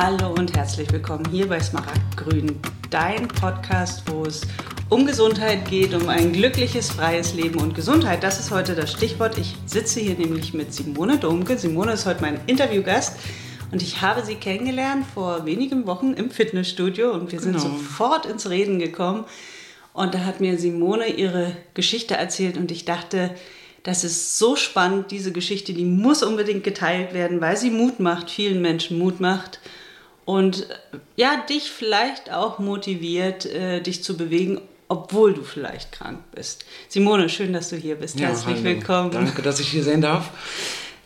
Hallo 0.00 0.32
und 0.38 0.56
herzlich 0.56 0.92
willkommen 0.92 1.28
hier 1.28 1.48
bei 1.48 1.58
Smaragdgrün, 1.58 2.60
dein 2.88 3.26
Podcast, 3.26 4.08
wo 4.08 4.26
es 4.26 4.42
um 4.90 5.04
Gesundheit 5.04 5.68
geht, 5.68 5.92
um 5.92 6.08
ein 6.08 6.32
glückliches, 6.32 6.92
freies 6.92 7.34
Leben 7.34 7.60
und 7.60 7.74
Gesundheit. 7.74 8.22
Das 8.22 8.38
ist 8.38 8.52
heute 8.52 8.76
das 8.76 8.92
Stichwort. 8.92 9.38
Ich 9.38 9.56
sitze 9.66 9.98
hier 9.98 10.14
nämlich 10.14 10.54
mit 10.54 10.72
Simone 10.72 11.18
Domke. 11.18 11.58
Simone 11.58 11.94
ist 11.94 12.06
heute 12.06 12.22
mein 12.22 12.38
Interviewgast 12.46 13.18
und 13.72 13.82
ich 13.82 14.00
habe 14.00 14.24
sie 14.24 14.36
kennengelernt 14.36 15.04
vor 15.14 15.44
wenigen 15.46 15.84
Wochen 15.88 16.12
im 16.12 16.30
Fitnessstudio 16.30 17.10
und 17.10 17.32
wir 17.32 17.40
sind 17.40 17.56
genau. 17.56 17.64
sofort 17.64 18.24
ins 18.24 18.48
Reden 18.48 18.78
gekommen. 18.78 19.24
Und 19.94 20.14
da 20.14 20.20
hat 20.20 20.38
mir 20.38 20.58
Simone 20.58 21.08
ihre 21.08 21.56
Geschichte 21.74 22.14
erzählt 22.14 22.56
und 22.56 22.70
ich 22.70 22.84
dachte, 22.84 23.34
das 23.82 24.04
ist 24.04 24.38
so 24.38 24.54
spannend, 24.54 25.10
diese 25.10 25.32
Geschichte, 25.32 25.72
die 25.72 25.84
muss 25.84 26.22
unbedingt 26.22 26.62
geteilt 26.62 27.14
werden, 27.14 27.40
weil 27.40 27.56
sie 27.56 27.70
Mut 27.70 27.98
macht, 27.98 28.30
vielen 28.30 28.62
Menschen 28.62 28.96
Mut 28.96 29.18
macht 29.18 29.58
und 30.28 30.66
ja, 31.16 31.42
dich 31.48 31.70
vielleicht 31.70 32.30
auch 32.30 32.58
motiviert, 32.58 33.46
äh, 33.46 33.80
dich 33.80 34.04
zu 34.04 34.14
bewegen, 34.14 34.60
obwohl 34.86 35.32
du 35.32 35.42
vielleicht 35.42 35.90
krank 35.90 36.18
bist. 36.34 36.66
Simone, 36.90 37.30
schön, 37.30 37.54
dass 37.54 37.70
du 37.70 37.76
hier 37.76 37.94
bist. 37.94 38.20
Ja, 38.20 38.28
Herzlich 38.28 38.56
hallo. 38.56 38.64
willkommen. 38.64 39.10
Danke, 39.10 39.40
dass 39.40 39.58
ich 39.58 39.68
hier 39.68 39.82
sein 39.82 40.02
darf. 40.02 40.28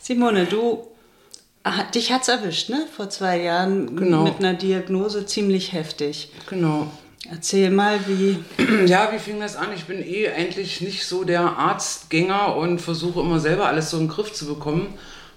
Simone, 0.00 0.46
du, 0.46 0.88
ah, 1.62 1.84
dich 1.94 2.10
hat's 2.10 2.27
erwischt, 2.27 2.68
ne? 2.68 2.84
Vor 2.96 3.10
zwei 3.10 3.40
Jahren 3.40 3.94
genau. 3.94 4.24
mit 4.24 4.40
einer 4.40 4.54
Diagnose 4.54 5.24
ziemlich 5.24 5.72
heftig. 5.72 6.32
Genau. 6.50 6.91
Erzähl 7.30 7.70
mal, 7.70 8.00
wie. 8.08 8.42
Ja, 8.88 9.12
wie 9.12 9.20
fing 9.20 9.38
das 9.38 9.54
an? 9.54 9.68
Ich 9.72 9.84
bin 9.84 10.04
eh 10.04 10.30
eigentlich 10.30 10.80
nicht 10.80 11.06
so 11.06 11.22
der 11.22 11.42
Arztgänger 11.42 12.56
und 12.56 12.80
versuche 12.80 13.20
immer 13.20 13.38
selber 13.38 13.68
alles 13.68 13.91
so 13.91 13.98
in 13.98 14.08
den 14.08 14.12
Griff 14.12 14.32
zu 14.32 14.46
bekommen. 14.46 14.92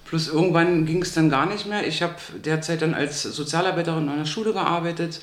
Plus 0.05 0.27
irgendwann 0.27 0.85
ging 0.85 1.01
es 1.01 1.13
dann 1.13 1.29
gar 1.29 1.47
nicht 1.47 1.65
mehr. 1.65 1.85
Ich 1.85 2.01
habe 2.01 2.15
derzeit 2.43 2.81
dann 2.81 2.93
als 2.93 3.23
Sozialarbeiterin 3.23 4.07
an 4.07 4.19
der 4.19 4.25
Schule 4.25 4.53
gearbeitet, 4.53 5.19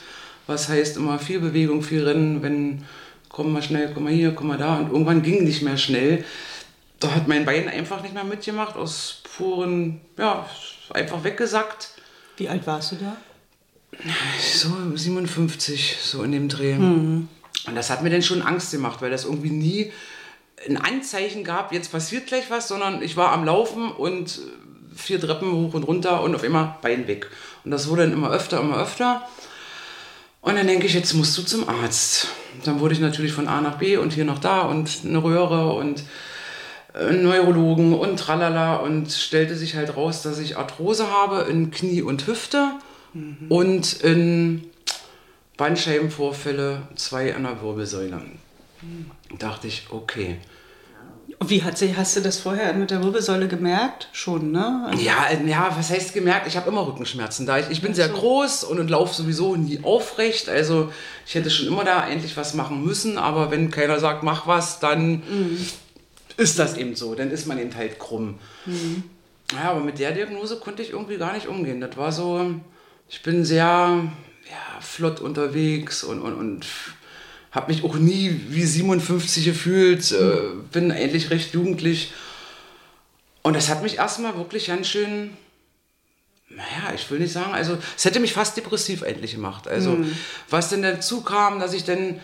was 0.46 0.68
heißt 0.68 0.96
immer 0.96 1.18
viel 1.18 1.40
Bewegung, 1.40 1.82
viel 1.82 2.04
Rennen, 2.04 2.42
wenn 2.42 2.84
komm 3.28 3.52
mal 3.52 3.62
schnell, 3.62 3.92
komm 3.94 4.04
mal 4.04 4.12
hier, 4.12 4.34
komm 4.34 4.48
mal 4.48 4.58
da. 4.58 4.76
Und 4.76 4.90
irgendwann 4.90 5.22
ging 5.22 5.44
nicht 5.44 5.62
mehr 5.62 5.78
schnell. 5.78 6.24
Da 7.00 7.14
hat 7.14 7.28
mein 7.28 7.44
Bein 7.44 7.68
einfach 7.68 8.02
nicht 8.02 8.14
mehr 8.14 8.24
mitgemacht, 8.24 8.76
aus 8.76 9.22
puren, 9.36 10.00
ja, 10.18 10.46
einfach 10.90 11.24
weggesackt. 11.24 11.90
Wie 12.36 12.48
alt 12.48 12.66
warst 12.66 12.92
du 12.92 12.96
da? 12.96 13.16
So 14.40 14.68
57, 14.94 15.98
so 16.02 16.22
in 16.22 16.32
dem 16.32 16.48
Dreh. 16.48 16.74
Mhm. 16.74 17.28
Und 17.66 17.74
das 17.74 17.90
hat 17.90 18.02
mir 18.02 18.10
dann 18.10 18.22
schon 18.22 18.42
Angst 18.42 18.72
gemacht, 18.72 19.00
weil 19.00 19.10
das 19.10 19.24
irgendwie 19.24 19.50
nie 19.50 19.92
ein 20.68 20.76
Anzeichen 20.76 21.44
gab, 21.44 21.72
jetzt 21.72 21.90
passiert 21.90 22.26
gleich 22.26 22.50
was, 22.50 22.68
sondern 22.68 23.02
ich 23.02 23.16
war 23.16 23.32
am 23.32 23.44
Laufen 23.44 23.90
und 23.90 24.40
vier 24.94 25.20
Treppen 25.20 25.52
hoch 25.52 25.74
und 25.74 25.84
runter 25.84 26.22
und 26.22 26.34
auf 26.34 26.44
immer 26.44 26.78
Bein 26.82 27.06
weg. 27.06 27.28
Und 27.64 27.70
das 27.70 27.88
wurde 27.88 28.02
dann 28.02 28.12
immer 28.12 28.30
öfter, 28.30 28.60
immer 28.60 28.80
öfter. 28.80 29.28
Und 30.40 30.56
dann 30.56 30.66
denke 30.66 30.86
ich, 30.86 30.94
jetzt 30.94 31.14
musst 31.14 31.38
du 31.38 31.42
zum 31.42 31.68
Arzt. 31.68 32.28
Dann 32.64 32.80
wurde 32.80 32.94
ich 32.94 33.00
natürlich 33.00 33.32
von 33.32 33.48
A 33.48 33.60
nach 33.60 33.78
B 33.78 33.96
und 33.96 34.12
hier 34.12 34.24
nach 34.24 34.40
da 34.40 34.62
und 34.62 35.00
eine 35.04 35.22
Röhre 35.22 35.72
und 35.72 36.02
einen 36.94 37.22
Neurologen 37.22 37.94
und 37.94 38.18
tralala 38.18 38.76
und 38.76 39.10
stellte 39.10 39.56
sich 39.56 39.76
halt 39.76 39.96
raus, 39.96 40.22
dass 40.22 40.38
ich 40.38 40.58
Arthrose 40.58 41.10
habe 41.10 41.46
in 41.48 41.70
Knie 41.70 42.02
und 42.02 42.26
Hüfte 42.26 42.72
mhm. 43.14 43.46
und 43.48 43.92
in 44.02 44.64
Bandscheibenvorfälle, 45.56 46.82
zwei 46.96 47.34
an 47.34 47.44
der 47.44 47.62
Wirbelsäule. 47.62 48.20
Mhm. 48.82 49.38
Dachte 49.38 49.68
ich, 49.68 49.86
okay. 49.90 50.38
Wie 51.48 51.62
hat 51.62 51.78
sie, 51.78 51.96
hast 51.96 52.16
du 52.16 52.20
das 52.20 52.38
vorher 52.38 52.72
mit 52.74 52.90
der 52.90 53.02
Wirbelsäule 53.02 53.48
gemerkt? 53.48 54.08
Schon, 54.12 54.52
ne? 54.52 54.86
Also 54.86 55.02
ja, 55.02 55.28
ja, 55.46 55.74
was 55.76 55.90
heißt 55.90 56.14
gemerkt? 56.14 56.46
Ich 56.46 56.56
habe 56.56 56.68
immer 56.68 56.86
Rückenschmerzen 56.86 57.46
da. 57.46 57.58
Ich, 57.58 57.70
ich 57.70 57.82
bin 57.82 57.94
sehr 57.94 58.08
groß 58.08 58.64
und, 58.64 58.78
und 58.78 58.88
laufe 58.90 59.14
sowieso 59.14 59.56
nie 59.56 59.80
aufrecht. 59.82 60.48
Also 60.48 60.92
ich 61.26 61.34
hätte 61.34 61.50
schon 61.50 61.68
immer 61.68 61.84
da 61.84 62.06
endlich 62.08 62.36
was 62.36 62.54
machen 62.54 62.84
müssen, 62.84 63.18
aber 63.18 63.50
wenn 63.50 63.70
keiner 63.70 63.98
sagt, 63.98 64.22
mach 64.22 64.46
was, 64.46 64.80
dann 64.80 65.22
mhm. 65.28 65.66
ist 66.36 66.58
das 66.58 66.76
eben 66.76 66.94
so. 66.94 67.14
Dann 67.14 67.30
ist 67.30 67.46
man 67.46 67.58
eben 67.58 67.74
halt 67.74 67.98
krumm. 67.98 68.38
Mhm. 68.66 69.04
Ja, 69.52 69.70
aber 69.70 69.80
mit 69.80 69.98
der 69.98 70.12
Diagnose 70.12 70.56
konnte 70.56 70.82
ich 70.82 70.90
irgendwie 70.90 71.18
gar 71.18 71.32
nicht 71.32 71.46
umgehen. 71.46 71.80
Das 71.80 71.96
war 71.96 72.12
so, 72.12 72.54
ich 73.08 73.22
bin 73.22 73.44
sehr 73.44 74.02
ja, 74.50 74.80
flott 74.80 75.20
unterwegs 75.20 76.04
und, 76.04 76.20
und, 76.20 76.34
und 76.34 76.66
habe 77.52 77.70
mich 77.70 77.84
auch 77.84 77.94
nie 77.96 78.40
wie 78.48 78.64
57 78.64 79.44
gefühlt, 79.44 80.10
äh, 80.10 80.40
bin 80.72 80.90
eigentlich 80.90 81.30
recht 81.30 81.52
jugendlich. 81.52 82.12
Und 83.42 83.54
das 83.54 83.68
hat 83.68 83.82
mich 83.82 83.98
erstmal 83.98 84.36
wirklich 84.36 84.68
ganz 84.68 84.88
schön, 84.88 85.36
naja, 86.48 86.94
ich 86.94 87.10
will 87.10 87.18
nicht 87.18 87.32
sagen, 87.32 87.52
also 87.52 87.76
es 87.96 88.04
hätte 88.04 88.20
mich 88.20 88.32
fast 88.32 88.56
depressiv 88.56 89.02
endlich 89.02 89.32
gemacht. 89.34 89.68
Also 89.68 89.90
mhm. 89.90 90.16
was 90.48 90.70
denn 90.70 90.82
dazu 90.82 91.20
kam, 91.20 91.60
dass 91.60 91.74
ich 91.74 91.84
dann 91.84 92.20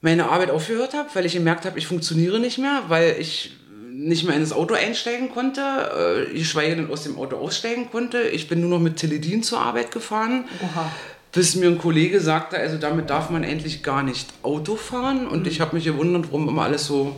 meine 0.00 0.28
Arbeit 0.28 0.50
aufgehört 0.50 0.94
habe, 0.94 1.10
weil 1.14 1.26
ich 1.26 1.34
gemerkt 1.34 1.64
habe, 1.64 1.78
ich 1.78 1.86
funktioniere 1.86 2.40
nicht 2.40 2.58
mehr, 2.58 2.84
weil 2.88 3.16
ich 3.18 3.56
nicht 3.92 4.24
mehr 4.24 4.34
ins 4.34 4.52
Auto 4.52 4.74
einsteigen 4.74 5.30
konnte, 5.30 6.26
äh, 6.30 6.32
geschweige 6.32 6.74
denn 6.74 6.90
aus 6.90 7.02
dem 7.04 7.18
Auto 7.18 7.36
aussteigen 7.36 7.90
konnte. 7.90 8.22
Ich 8.22 8.48
bin 8.48 8.60
nur 8.60 8.70
noch 8.70 8.80
mit 8.80 8.96
Teledin 8.96 9.42
zur 9.42 9.60
Arbeit 9.60 9.92
gefahren. 9.92 10.48
Oha 10.62 10.90
bis 11.32 11.54
mir 11.54 11.68
ein 11.68 11.78
Kollege 11.78 12.20
sagte, 12.20 12.58
also 12.58 12.76
damit 12.76 13.10
darf 13.10 13.30
man 13.30 13.44
endlich 13.44 13.82
gar 13.82 14.02
nicht 14.02 14.28
Auto 14.42 14.76
fahren. 14.76 15.26
Und 15.26 15.42
mhm. 15.42 15.48
ich 15.48 15.60
habe 15.60 15.76
mich 15.76 15.84
gewundert, 15.84 16.26
warum 16.26 16.48
immer 16.48 16.62
alles 16.62 16.86
so 16.86 17.14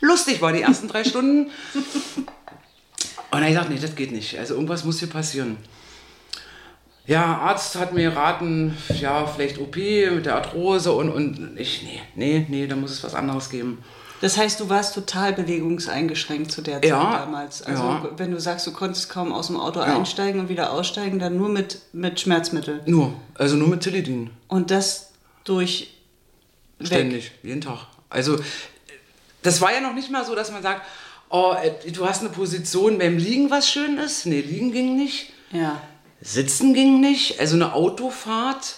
lustig 0.00 0.40
war, 0.40 0.52
die 0.52 0.62
ersten 0.62 0.88
drei 0.88 1.04
Stunden. 1.04 1.50
Und 1.74 3.40
dann 3.40 3.42
ich 3.44 3.50
gesagt, 3.50 3.70
nee, 3.70 3.78
das 3.80 3.94
geht 3.94 4.12
nicht. 4.12 4.38
Also 4.38 4.54
irgendwas 4.54 4.84
muss 4.84 4.98
hier 4.98 5.08
passieren. 5.08 5.56
Ja, 7.06 7.38
Arzt 7.38 7.74
hat 7.76 7.94
mir 7.94 8.10
geraten, 8.10 8.76
ja, 9.00 9.26
vielleicht 9.26 9.58
OP 9.58 9.76
mit 9.76 10.24
der 10.24 10.36
Arthrose 10.36 10.92
und, 10.92 11.10
und 11.10 11.58
ich, 11.58 11.82
nee, 11.82 12.00
nee, 12.14 12.46
nee, 12.48 12.66
da 12.68 12.76
muss 12.76 12.92
es 12.92 13.02
was 13.02 13.14
anderes 13.14 13.50
geben. 13.50 13.82
Das 14.22 14.36
heißt, 14.36 14.60
du 14.60 14.68
warst 14.68 14.94
total 14.94 15.32
bewegungseingeschränkt 15.32 16.52
zu 16.52 16.62
der 16.62 16.80
Zeit 16.80 16.90
ja, 16.90 17.24
damals. 17.24 17.60
Also 17.60 17.82
ja. 17.82 18.08
wenn 18.16 18.30
du 18.30 18.40
sagst, 18.40 18.64
du 18.68 18.72
konntest 18.72 19.08
kaum 19.08 19.32
aus 19.32 19.48
dem 19.48 19.58
Auto 19.58 19.80
ja. 19.80 19.96
einsteigen 19.96 20.40
und 20.40 20.48
wieder 20.48 20.72
aussteigen, 20.72 21.18
dann 21.18 21.36
nur 21.36 21.48
mit, 21.48 21.80
mit 21.92 22.20
Schmerzmittel. 22.20 22.82
Nur, 22.86 23.14
also 23.34 23.56
nur 23.56 23.66
mit 23.66 23.80
Teledin. 23.80 24.30
Und 24.46 24.70
das 24.70 25.10
durch 25.42 25.94
Ständig, 26.80 27.32
jeden 27.42 27.62
Tag. 27.62 27.88
Also 28.10 28.38
das 29.42 29.60
war 29.60 29.74
ja 29.74 29.80
noch 29.80 29.92
nicht 29.92 30.08
mal 30.08 30.24
so, 30.24 30.36
dass 30.36 30.52
man 30.52 30.62
sagt, 30.62 30.82
oh, 31.28 31.56
äh, 31.60 31.90
du 31.90 32.06
hast 32.06 32.20
eine 32.20 32.30
Position 32.30 32.98
beim 32.98 33.18
Liegen, 33.18 33.50
was 33.50 33.68
schön 33.68 33.98
ist. 33.98 34.26
Nee, 34.26 34.40
Liegen 34.40 34.70
ging 34.70 34.94
nicht. 34.96 35.32
Ja. 35.50 35.80
Sitzen 36.20 36.74
ging 36.74 37.00
nicht. 37.00 37.40
Also 37.40 37.56
eine 37.56 37.72
Autofahrt 37.74 38.76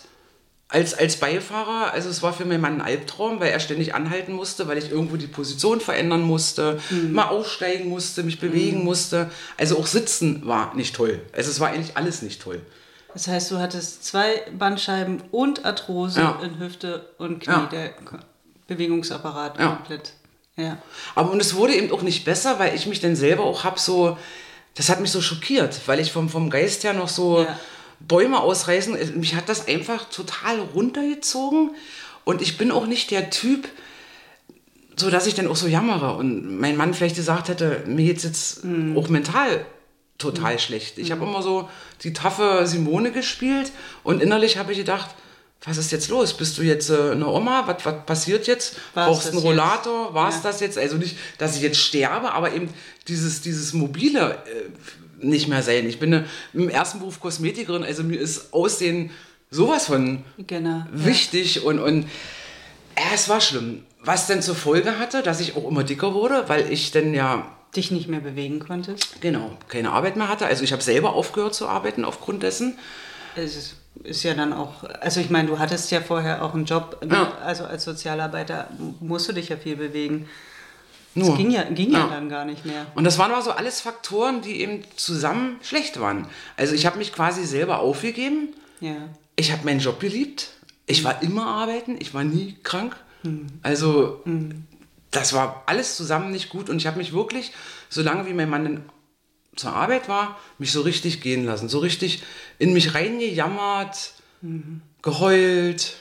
als, 0.75 0.93
als 0.93 1.17
Beifahrer, 1.17 1.93
also 1.93 2.09
es 2.09 2.21
war 2.21 2.33
für 2.33 2.45
meinen 2.45 2.61
Mann 2.61 2.81
ein 2.81 2.81
Albtraum, 2.81 3.39
weil 3.39 3.53
er 3.53 3.61
ständig 3.61 3.95
anhalten 3.95 4.33
musste, 4.33 4.67
weil 4.67 4.77
ich 4.77 4.91
irgendwo 4.91 5.17
die 5.17 5.29
Position 5.29 5.81
verändern 5.81 6.23
musste, 6.23 6.81
mhm. 6.91 7.13
mal 7.13 7.29
aussteigen 7.29 7.89
musste, 7.89 8.25
mich 8.25 8.41
bewegen 8.41 8.79
mhm. 8.79 8.85
musste. 8.85 9.31
Also 9.57 9.79
auch 9.79 9.87
sitzen 9.87 10.45
war 10.45 10.75
nicht 10.75 10.97
toll. 10.97 11.21
Also 11.33 11.53
es 11.53 11.61
war 11.61 11.69
eigentlich 11.69 11.97
alles 11.97 12.23
nicht 12.23 12.43
toll. 12.43 12.61
Das 13.13 13.29
heißt, 13.29 13.53
du 13.53 13.59
hattest 13.59 14.05
zwei 14.05 14.43
Bandscheiben 14.59 15.23
und 15.31 15.65
Arthrose 15.65 16.19
ja. 16.19 16.41
in 16.43 16.59
Hüfte 16.59 17.09
und 17.19 17.39
Knie, 17.39 17.53
ja. 17.53 17.69
der 17.71 17.95
Bewegungsapparat 18.67 19.61
ja. 19.61 19.77
komplett. 19.77 20.13
Ja. 20.57 20.79
Aber 21.15 21.31
und 21.31 21.41
es 21.41 21.55
wurde 21.55 21.75
eben 21.75 21.93
auch 21.93 22.03
nicht 22.03 22.25
besser, 22.25 22.59
weil 22.59 22.75
ich 22.75 22.87
mich 22.87 22.99
dann 22.99 23.15
selber 23.15 23.45
auch 23.45 23.63
habe 23.63 23.79
so, 23.79 24.19
das 24.75 24.89
hat 24.89 25.01
mich 25.01 25.13
so 25.13 25.21
schockiert, 25.21 25.83
weil 25.87 26.01
ich 26.01 26.11
vom, 26.11 26.29
vom 26.29 26.51
Geist 26.51 26.83
her 26.83 26.95
noch 26.95 27.09
so... 27.09 27.47
Bäume 28.07 28.41
ausreißen. 28.41 29.19
Mich 29.19 29.35
hat 29.35 29.49
das 29.49 29.69
einfach 29.69 30.09
total 30.09 30.61
runtergezogen. 30.61 31.71
Und 32.25 32.43
ich 32.43 32.57
bin 32.59 32.71
auch 32.71 32.87
nicht 32.87 33.11
der 33.11 33.31
Typ, 33.31 33.69
so 34.97 35.11
dass 35.11 35.27
ich 35.27 35.35
dann 35.35 35.49
auch 35.49 35.57
so 35.57 35.67
jammere. 35.67 36.17
Und 36.17 36.59
mein 36.59 36.77
Mann 36.77 36.95
vielleicht 36.95 37.17
gesagt 37.17 37.49
hätte, 37.49 37.83
mir 37.87 38.07
geht 38.07 38.19
es 38.19 38.23
jetzt 38.25 38.65
mhm. 38.65 38.97
auch 38.97 39.09
mental 39.09 39.67
total 40.19 40.55
mhm. 40.55 40.59
schlecht. 40.59 40.99
Ich 40.99 41.11
habe 41.11 41.23
hm. 41.23 41.29
immer 41.29 41.43
so 41.43 41.69
die 42.03 42.13
taffe 42.13 42.67
Simone 42.67 43.11
gespielt 43.11 43.73
und 44.05 44.23
innerlich 44.23 44.59
habe 44.59 44.73
ich 44.73 44.79
gedacht, 44.79 45.11
was 45.65 45.79
ist 45.79 45.93
jetzt 45.93 46.09
los? 46.09 46.37
Bist 46.37 46.59
du 46.59 46.63
jetzt 46.63 46.91
äh, 46.91 47.13
eine 47.13 47.27
Oma? 47.27 47.67
Was, 47.67 47.85
was 47.85 48.05
passiert 48.05 48.47
jetzt? 48.47 48.77
War's 48.93 49.09
Brauchst 49.09 49.27
du 49.27 49.31
einen 49.31 49.39
Rollator? 49.39 50.13
War 50.13 50.29
es 50.29 50.37
ja. 50.37 50.41
das 50.43 50.61
jetzt? 50.61 50.77
Also 50.77 50.97
nicht, 50.97 51.17
dass 51.39 51.57
ich 51.57 51.63
jetzt 51.63 51.79
sterbe, 51.79 52.33
aber 52.33 52.53
eben 52.53 52.69
dieses, 53.09 53.41
dieses 53.41 53.73
mobile 53.73 54.43
äh, 54.47 54.71
nicht 55.29 55.49
mehr 55.49 55.63
sein. 55.63 55.87
Ich 55.89 55.99
bin 55.99 56.15
eine, 56.15 56.27
im 56.53 56.69
ersten 56.69 56.99
Beruf 56.99 57.21
Kosmetikerin, 57.21 57.83
also 57.85 58.03
mir 58.03 58.21
ist 58.21 58.53
Aussehen 58.53 59.11
sowas 59.51 59.87
von 59.87 60.25
genau, 60.47 60.85
wichtig 60.93 61.57
ja. 61.57 61.63
und, 61.63 61.79
und 61.79 62.03
ja, 62.97 63.05
es 63.15 63.29
war 63.29 63.41
schlimm. 63.41 63.85
Was 64.01 64.27
dann 64.27 64.43
zur 64.43 64.55
Folge 64.55 64.99
hatte, 64.99 65.23
dass 65.23 65.41
ich 65.41 65.57
auch 65.57 65.67
immer 65.69 65.83
dicker 65.83 66.15
wurde, 66.15 66.45
weil 66.49 66.71
ich 66.71 66.91
dann 66.91 67.15
ja 67.15 67.47
dich 67.75 67.91
nicht 67.91 68.09
mehr 68.09 68.21
bewegen 68.21 68.61
konntest. 68.61 69.21
Genau, 69.21 69.51
keine 69.69 69.93
Arbeit 69.93 70.17
mehr 70.17 70.29
hatte. 70.29 70.47
Also 70.47 70.63
ich 70.63 70.73
habe 70.73 70.83
selber 70.83 71.15
aufgehört 71.15 71.55
zu 71.55 71.69
arbeiten 71.69 72.05
aufgrund 72.05 72.43
dessen. 72.43 72.79
Es 73.35 73.57
ist, 73.57 73.77
ist 74.05 74.23
ja 74.23 74.35
dann 74.35 74.53
auch, 74.53 74.85
also 75.01 75.21
ich 75.21 75.31
meine, 75.31 75.49
du 75.49 75.59
hattest 75.59 75.91
ja 75.91 76.01
vorher 76.01 76.45
auch 76.45 76.55
einen 76.55 76.67
Job, 76.67 77.05
ja. 77.11 77.33
also 77.43 77.65
als 77.65 77.85
Sozialarbeiter 77.85 78.69
musst 79.01 79.29
du 79.29 79.33
dich 79.33 79.49
ja 79.49 79.57
viel 79.57 79.77
bewegen. 79.77 80.29
Nur. 81.15 81.29
Das 81.29 81.37
ging 81.37 81.51
ja, 81.51 81.63
ging 81.65 81.93
ja. 81.93 82.01
ja 82.01 82.07
dann 82.09 82.29
gar 82.29 82.45
nicht 82.45 82.65
mehr. 82.65 82.87
Und 82.95 83.05
das 83.05 83.19
waren 83.19 83.31
aber 83.31 83.43
so 83.43 83.53
alles 83.53 83.81
Faktoren, 83.81 84.43
die 84.43 84.61
eben 84.61 84.83
zusammen 84.97 85.59
schlecht 85.63 86.01
waren. 86.01 86.27
Also 86.57 86.75
ich 86.75 86.87
habe 86.87 86.99
mich 86.99 87.13
quasi 87.13 87.45
selber 87.45 87.79
aufgegeben. 87.79 88.49
Ja. 88.81 88.97
Ich 89.37 89.53
habe 89.53 89.65
meinen 89.65 89.81
Job 89.81 90.01
geliebt. 90.01 90.51
Ich 90.87 91.05
war 91.05 91.23
immer 91.23 91.47
arbeiten. 91.47 91.97
Ich 92.01 92.15
war 92.15 92.25
nie 92.25 92.57
krank. 92.63 92.97
Hm. 93.23 93.47
Also 93.63 94.21
hm. 94.25 94.65
das 95.11 95.33
war 95.33 95.63
alles 95.67 95.97
zusammen 95.97 96.33
nicht 96.33 96.49
gut. 96.49 96.69
Und 96.69 96.79
ich 96.79 96.87
habe 96.87 96.99
mich 96.99 97.13
wirklich, 97.13 97.53
solange 97.89 98.27
wie 98.27 98.35
mein 98.35 98.51
Mann 98.51 98.85
zur 99.57 99.73
Arbeit 99.73 100.09
war, 100.09 100.39
mich 100.59 100.73
so 100.73 100.81
richtig 100.81 101.21
gehen 101.21 101.45
lassen. 101.45 101.69
So 101.69 101.79
richtig 101.79 102.23
in 102.59 102.73
mich 102.73 102.95
reingejammert, 102.95 104.15
mhm. 104.43 104.83
geheult 105.01 105.97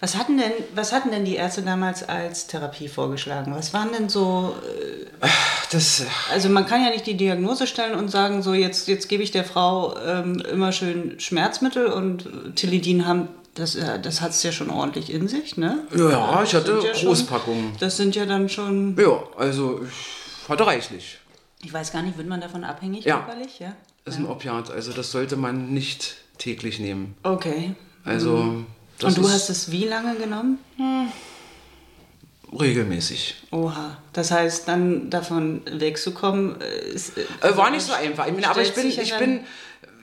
was 0.00 0.16
hatten 0.16 0.38
denn, 0.38 0.52
was 0.76 0.92
hatten 0.92 1.10
denn 1.10 1.24
die 1.24 1.34
Ärzte 1.34 1.62
damals 1.62 2.08
als 2.08 2.46
Therapie 2.46 2.86
vorgeschlagen? 2.86 3.52
Was 3.54 3.74
waren 3.74 3.92
denn 3.92 4.08
so. 4.08 4.54
Äh, 5.20 5.26
das, 5.72 6.04
also 6.30 6.48
man 6.48 6.66
kann 6.66 6.84
ja 6.84 6.90
nicht 6.90 7.06
die 7.06 7.16
Diagnose 7.16 7.66
stellen 7.66 7.98
und 7.98 8.08
sagen, 8.08 8.42
so 8.42 8.54
jetzt, 8.54 8.86
jetzt 8.86 9.08
gebe 9.08 9.24
ich 9.24 9.32
der 9.32 9.44
Frau 9.44 9.98
ähm, 9.98 10.40
immer 10.40 10.70
schön 10.70 11.18
Schmerzmittel 11.18 11.86
und 11.86 12.28
Tilidin 12.54 13.06
haben. 13.06 13.28
Das, 13.54 13.74
äh, 13.74 13.98
das 14.00 14.20
hat 14.20 14.30
es 14.30 14.42
ja 14.44 14.52
schon 14.52 14.70
ordentlich 14.70 15.12
in 15.12 15.26
sich, 15.26 15.56
ne? 15.56 15.80
Ja, 15.96 16.44
ich 16.44 16.54
hatte 16.54 16.80
ja 16.84 16.92
Großpackungen. 16.92 17.72
das 17.80 17.96
sind 17.96 18.14
ja 18.14 18.24
dann 18.24 18.48
schon. 18.48 18.96
Ja, 18.96 19.24
also 19.36 19.80
ich 19.82 20.48
hatte 20.48 20.64
reichlich. 20.64 21.18
Ich 21.64 21.72
weiß 21.72 21.90
gar 21.90 22.02
nicht, 22.02 22.16
wird 22.16 22.28
man 22.28 22.40
davon 22.40 22.62
abhängig 22.62 23.04
ja. 23.04 23.16
körperlich? 23.16 23.58
Ja. 23.58 23.74
Das 24.04 24.14
ist 24.14 24.20
ein 24.20 24.26
Opiat, 24.26 24.70
also 24.70 24.92
das 24.92 25.10
sollte 25.10 25.36
man 25.36 25.74
nicht 25.74 26.18
täglich 26.38 26.78
nehmen. 26.78 27.16
Okay. 27.24 27.74
Also. 28.04 28.36
Mhm. 28.36 28.66
Das 28.98 29.16
Und 29.16 29.24
du 29.24 29.30
hast 29.30 29.48
es 29.48 29.70
wie 29.70 29.84
lange 29.84 30.16
genommen? 30.16 30.58
Hm. 30.76 31.08
Regelmäßig. 32.58 33.34
Oha. 33.50 33.98
Das 34.12 34.30
heißt, 34.30 34.66
dann 34.68 35.10
davon 35.10 35.62
wegzukommen, 35.70 36.60
äh, 36.60 36.94
ist. 36.94 37.12
Äh, 37.18 37.56
war 37.56 37.70
nicht 37.70 37.82
so 37.82 37.92
einfach. 37.92 38.26
Ich 38.26 38.32
meine, 38.32 38.48
aber 38.48 38.62
ich 38.62 38.74
bin, 38.74 38.88
ich 38.88 39.16
bin, 39.18 39.40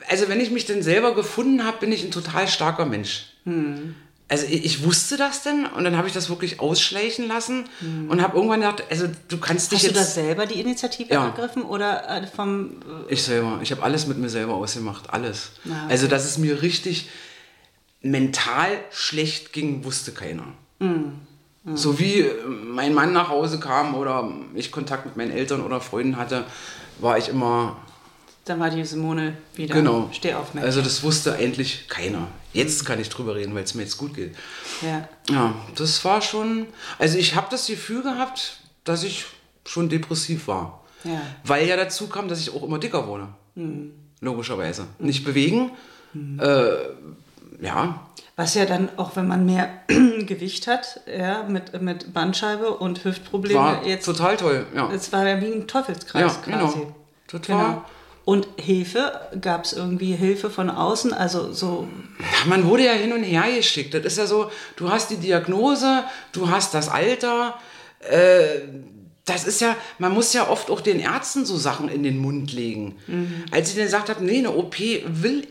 also 0.08 0.30
wenn 0.30 0.40
ich 0.40 0.52
mich 0.52 0.66
denn 0.66 0.84
selber 0.84 1.16
gefunden 1.16 1.66
habe, 1.66 1.78
bin 1.80 1.92
ich 1.92 2.04
ein 2.04 2.12
total 2.12 2.48
starker 2.48 2.86
Mensch. 2.86 3.28
Hm. 3.46 3.96
Also 4.28 4.46
ich, 4.48 4.66
ich, 4.66 4.84
wusste 4.84 5.18
das 5.18 5.44
denn 5.44 5.68
und 5.68 5.84
dann 5.84 5.98
habe 5.98 6.08
ich 6.08 6.14
das 6.14 6.30
wirklich 6.30 6.60
ausschleichen 6.60 7.28
lassen 7.28 7.66
hm. 7.80 8.10
und 8.10 8.24
habe 8.24 8.36
irgendwann 8.36 8.62
gedacht, 8.62 8.84
also 8.90 9.06
du 9.28 9.38
kannst 9.38 9.72
dich 9.72 9.80
Hast 9.80 9.86
jetzt... 9.86 10.00
Hast 10.00 10.18
du 10.18 10.22
da 10.22 10.28
selber 10.28 10.46
die 10.48 10.60
Initiative 10.60 11.14
ja. 11.14 11.26
ergriffen 11.28 11.62
oder 11.62 12.10
äh, 12.10 12.26
vom... 12.26 12.72
Ich 13.08 13.22
selber. 13.22 13.60
Ich 13.62 13.70
habe 13.72 13.84
alles 13.84 14.08
mit 14.08 14.18
mir 14.18 14.30
selber 14.30 14.56
ausgemacht. 14.56 15.12
Alles. 15.12 15.52
Ah, 15.66 15.70
okay. 15.70 15.92
Also 15.92 16.08
dass 16.08 16.26
es 16.26 16.40
mir 16.40 16.64
richtig 16.64 17.08
mental 18.06 18.69
schlecht 18.92 19.52
ging, 19.52 19.84
wusste 19.84 20.12
keiner. 20.12 20.46
Mhm. 20.80 21.13
Mhm. 21.63 21.78
So 21.78 22.00
wie 22.00 22.19
äh, 22.19 22.46
mein 22.46 22.94
Mann 22.94 23.13
nach 23.13 23.30
Hause 23.30 23.60
kam 23.60 23.96
oder 23.96 24.31
ich 24.54 24.72
Kontakt 24.72 25.06
mit 25.06 25.18
meinen 25.18 25.31
Eltern 25.31 25.62
oder 25.62 25.81
Freunden 25.81 26.18
hatte, 26.18 26.46
war 27.00 27.18
ich 27.18 27.30
immer. 27.30 27.78
Dann 28.46 28.60
war 28.60 28.69
die 28.69 28.86
Simone 28.86 29.36
wieder. 29.56 29.74
Genau. 29.74 30.10
Steh 30.12 30.36
auf, 30.36 30.54
Mensch. 30.54 30.66
Also 30.66 30.81
das 30.84 31.02
wusste 31.02 31.34
eigentlich 31.34 31.88
keiner. 31.88 32.28
Jetzt 32.54 32.86
kann 32.86 33.02
ich 33.02 33.10
drüber 33.10 33.36
reden, 33.36 33.56
weil 33.56 33.63
es 33.63 33.74
mir 33.74 33.81
jetzt 33.81 33.98
gut 33.98 34.13
geht. 34.13 34.36
Ja. 34.81 35.10
Ja, 35.30 35.56
das 35.75 36.06
war 36.06 36.22
schon. 36.22 36.68
Also 37.00 37.18
ich 37.18 37.36
habe 37.36 37.48
das 37.50 37.66
Gefühl 37.66 38.04
gehabt, 38.04 38.60
dass 38.84 39.04
ich 39.04 39.25
schon 39.66 39.90
depressiv 39.90 40.48
war. 40.48 40.84
Ja. 41.04 41.22
Weil 41.44 41.68
ja 41.68 41.75
dazu 41.75 42.08
kam, 42.08 42.28
dass 42.28 42.40
ich 42.40 42.54
auch 42.54 42.62
immer 42.62 42.78
dicker 42.78 43.08
wurde. 43.08 43.30
Mhm. 43.56 43.94
Logischerweise. 44.22 44.86
Nicht 45.00 45.25
bewegen. 45.25 45.72
Mhm. 46.13 46.40
Äh, 46.40 46.75
ja. 47.62 48.07
Was 48.36 48.54
ja 48.54 48.66
dann, 48.66 48.90
auch 48.98 49.16
wenn 49.16 49.28
man 49.28 49.46
mehr 49.46 49.69
Gewicht 49.88 50.68
hat, 50.68 51.00
ja, 51.07 51.44
mit, 51.44 51.81
mit 51.81 52.13
Bandscheibe 52.13 52.72
und 52.72 53.04
Hüftprobleme. 53.04 53.60
War 53.60 53.86
jetzt, 53.86 54.06
total 54.06 54.36
toll, 54.36 54.66
ja. 54.75 54.92
Es 54.92 55.13
war 55.13 55.28
ja 55.28 55.40
wie 55.40 55.54
ein 55.54 55.68
Teufelskreis 55.68 56.40
ja, 56.46 56.54
quasi. 56.54 56.80
Genau. 56.80 56.96
Total. 57.28 57.57
Genau. 57.57 57.86
Und 58.25 58.48
Hilfe, 58.57 59.22
gab 59.40 59.66
es 59.66 59.74
irgendwie 59.74 60.16
Hilfe 60.16 60.50
von 60.50 60.69
außen? 60.72 61.13
Also 61.13 61.54
so. 61.54 61.88
Man 62.48 62.66
wurde 62.66 62.86
ja 62.86 62.94
hin 62.94 63.13
und 63.13 63.22
her 63.22 63.44
geschickt. 63.56 63.94
Das 63.94 64.04
ist 64.04 64.18
ja 64.18 64.25
so, 64.25 64.50
du 64.75 64.90
hast 64.90 65.12
die 65.12 65.18
Diagnose, 65.18 66.04
du 66.31 66.50
hast 66.50 66.74
das 66.74 66.90
Alter. 66.90 67.54
Äh, 68.00 68.62
das 69.25 69.46
ist 69.46 69.62
ja, 69.62 69.75
man 70.00 70.12
muss 70.12 70.34
ja 70.34 70.50
oft 70.50 70.69
auch 70.72 70.81
den 70.81 71.00
Ärzten 71.00 71.46
so 71.46 71.56
Sachen 71.56 71.88
in 71.88 72.04
den 72.04 72.18
Mund 72.18 72.51
legen. 72.51 72.96
Mhm. 73.08 73.46
Als 73.51 73.69
ich 73.69 73.75
dann 73.75 73.86
gesagt 73.86 74.10
habe, 74.10 74.24
nee, 74.24 74.40
eine 74.40 74.51
OP 74.51 74.80
will 74.80 75.48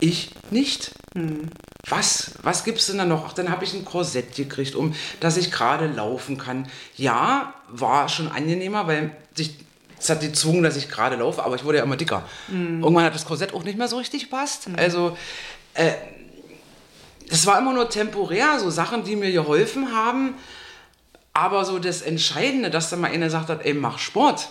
ich 0.00 0.30
nicht. 0.50 0.92
Hm. 1.14 1.50
Was, 1.88 2.32
was 2.42 2.64
gibt 2.64 2.78
es 2.78 2.86
denn 2.86 2.98
da 2.98 3.04
noch? 3.04 3.26
Ach, 3.26 3.32
dann 3.32 3.50
habe 3.50 3.64
ich 3.64 3.74
ein 3.74 3.84
Korsett 3.84 4.34
gekriegt, 4.34 4.74
um 4.74 4.94
dass 5.20 5.36
ich 5.36 5.50
gerade 5.50 5.86
laufen 5.86 6.38
kann. 6.38 6.68
Ja, 6.96 7.54
war 7.68 8.08
schon 8.08 8.30
angenehmer, 8.30 8.86
weil 8.86 9.16
sich 9.34 9.54
es 10.00 10.08
hat 10.08 10.20
gezwungen, 10.20 10.62
dass 10.62 10.76
ich 10.76 10.88
gerade 10.88 11.16
laufe, 11.16 11.44
aber 11.44 11.56
ich 11.56 11.64
wurde 11.64 11.78
ja 11.78 11.84
immer 11.84 11.96
dicker. 11.96 12.22
Mhm. 12.48 12.82
Irgendwann 12.82 13.04
hat 13.04 13.14
das 13.14 13.26
Korsett 13.26 13.52
auch 13.52 13.64
nicht 13.64 13.76
mehr 13.76 13.88
so 13.88 13.98
richtig 13.98 14.24
gepasst. 14.24 14.68
Mhm. 14.68 14.76
Also, 14.76 15.16
äh, 15.74 15.92
es 17.28 17.46
war 17.46 17.58
immer 17.58 17.74
nur 17.74 17.88
temporär, 17.88 18.58
so 18.58 18.70
Sachen, 18.70 19.04
die 19.04 19.14
mir 19.14 19.30
geholfen 19.30 19.94
haben. 19.94 20.34
Aber 21.32 21.64
so 21.64 21.78
das 21.78 22.02
Entscheidende, 22.02 22.70
dass 22.70 22.90
dann 22.90 23.00
mal 23.00 23.10
einer 23.10 23.30
sagt 23.30 23.50
hat, 23.50 23.64
ey, 23.64 23.74
mach 23.74 23.98
Sport. 23.98 24.48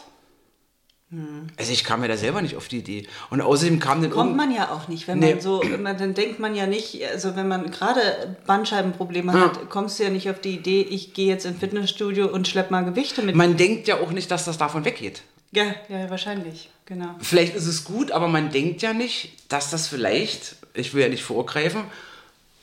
Also 1.58 1.72
ich 1.72 1.84
kam 1.84 2.04
ja 2.04 2.08
da 2.08 2.18
selber 2.18 2.42
nicht 2.44 2.56
auf 2.56 2.68
die 2.68 2.78
Idee. 2.78 3.08
Und 3.32 3.42
außerdem 3.42 3.80
kam 3.80 4.02
dann... 4.02 4.12
Kommt 4.12 4.38
man 4.38 4.52
ja 4.54 4.70
auch 4.70 4.88
nicht, 4.88 5.08
wenn 5.08 5.18
nee. 5.18 5.34
man 5.34 5.42
so, 5.42 5.64
man, 5.80 5.98
dann 5.98 6.14
denkt 6.14 6.40
man 6.40 6.54
ja 6.54 6.68
nicht, 6.68 7.04
also 7.12 7.36
wenn 7.36 7.48
man 7.48 7.72
gerade 7.72 8.38
Bandscheibenprobleme 8.46 9.34
ja. 9.34 9.40
hat, 9.42 9.70
kommst 9.70 9.98
du 9.98 10.04
ja 10.04 10.12
nicht 10.12 10.30
auf 10.30 10.40
die 10.40 10.52
Idee, 10.52 10.82
ich 10.82 11.16
gehe 11.16 11.28
jetzt 11.28 11.46
ins 11.46 11.60
Fitnessstudio 11.60 12.28
und 12.28 12.48
schlepp 12.48 12.70
mal 12.70 12.86
Gewichte 12.86 13.24
mit. 13.24 13.36
Man 13.36 13.58
denkt 13.58 13.88
ja 13.88 14.00
auch 14.00 14.12
nicht, 14.12 14.30
dass 14.30 14.46
das 14.46 14.60
davon 14.60 14.86
weggeht. 14.86 15.24
Ja, 15.52 15.74
ja, 15.88 16.12
wahrscheinlich, 16.12 16.70
genau. 16.86 17.16
Vielleicht 17.20 17.56
ist 17.56 17.66
es 17.66 17.86
gut, 17.86 18.12
aber 18.12 18.28
man 18.28 18.52
denkt 18.52 18.84
ja 18.84 18.94
nicht, 18.94 19.32
dass 19.52 19.72
das 19.72 19.88
vielleicht, 19.88 20.58
ich 20.76 20.94
will 20.94 21.02
ja 21.02 21.10
nicht 21.10 21.24
vorgreifen, 21.24 21.82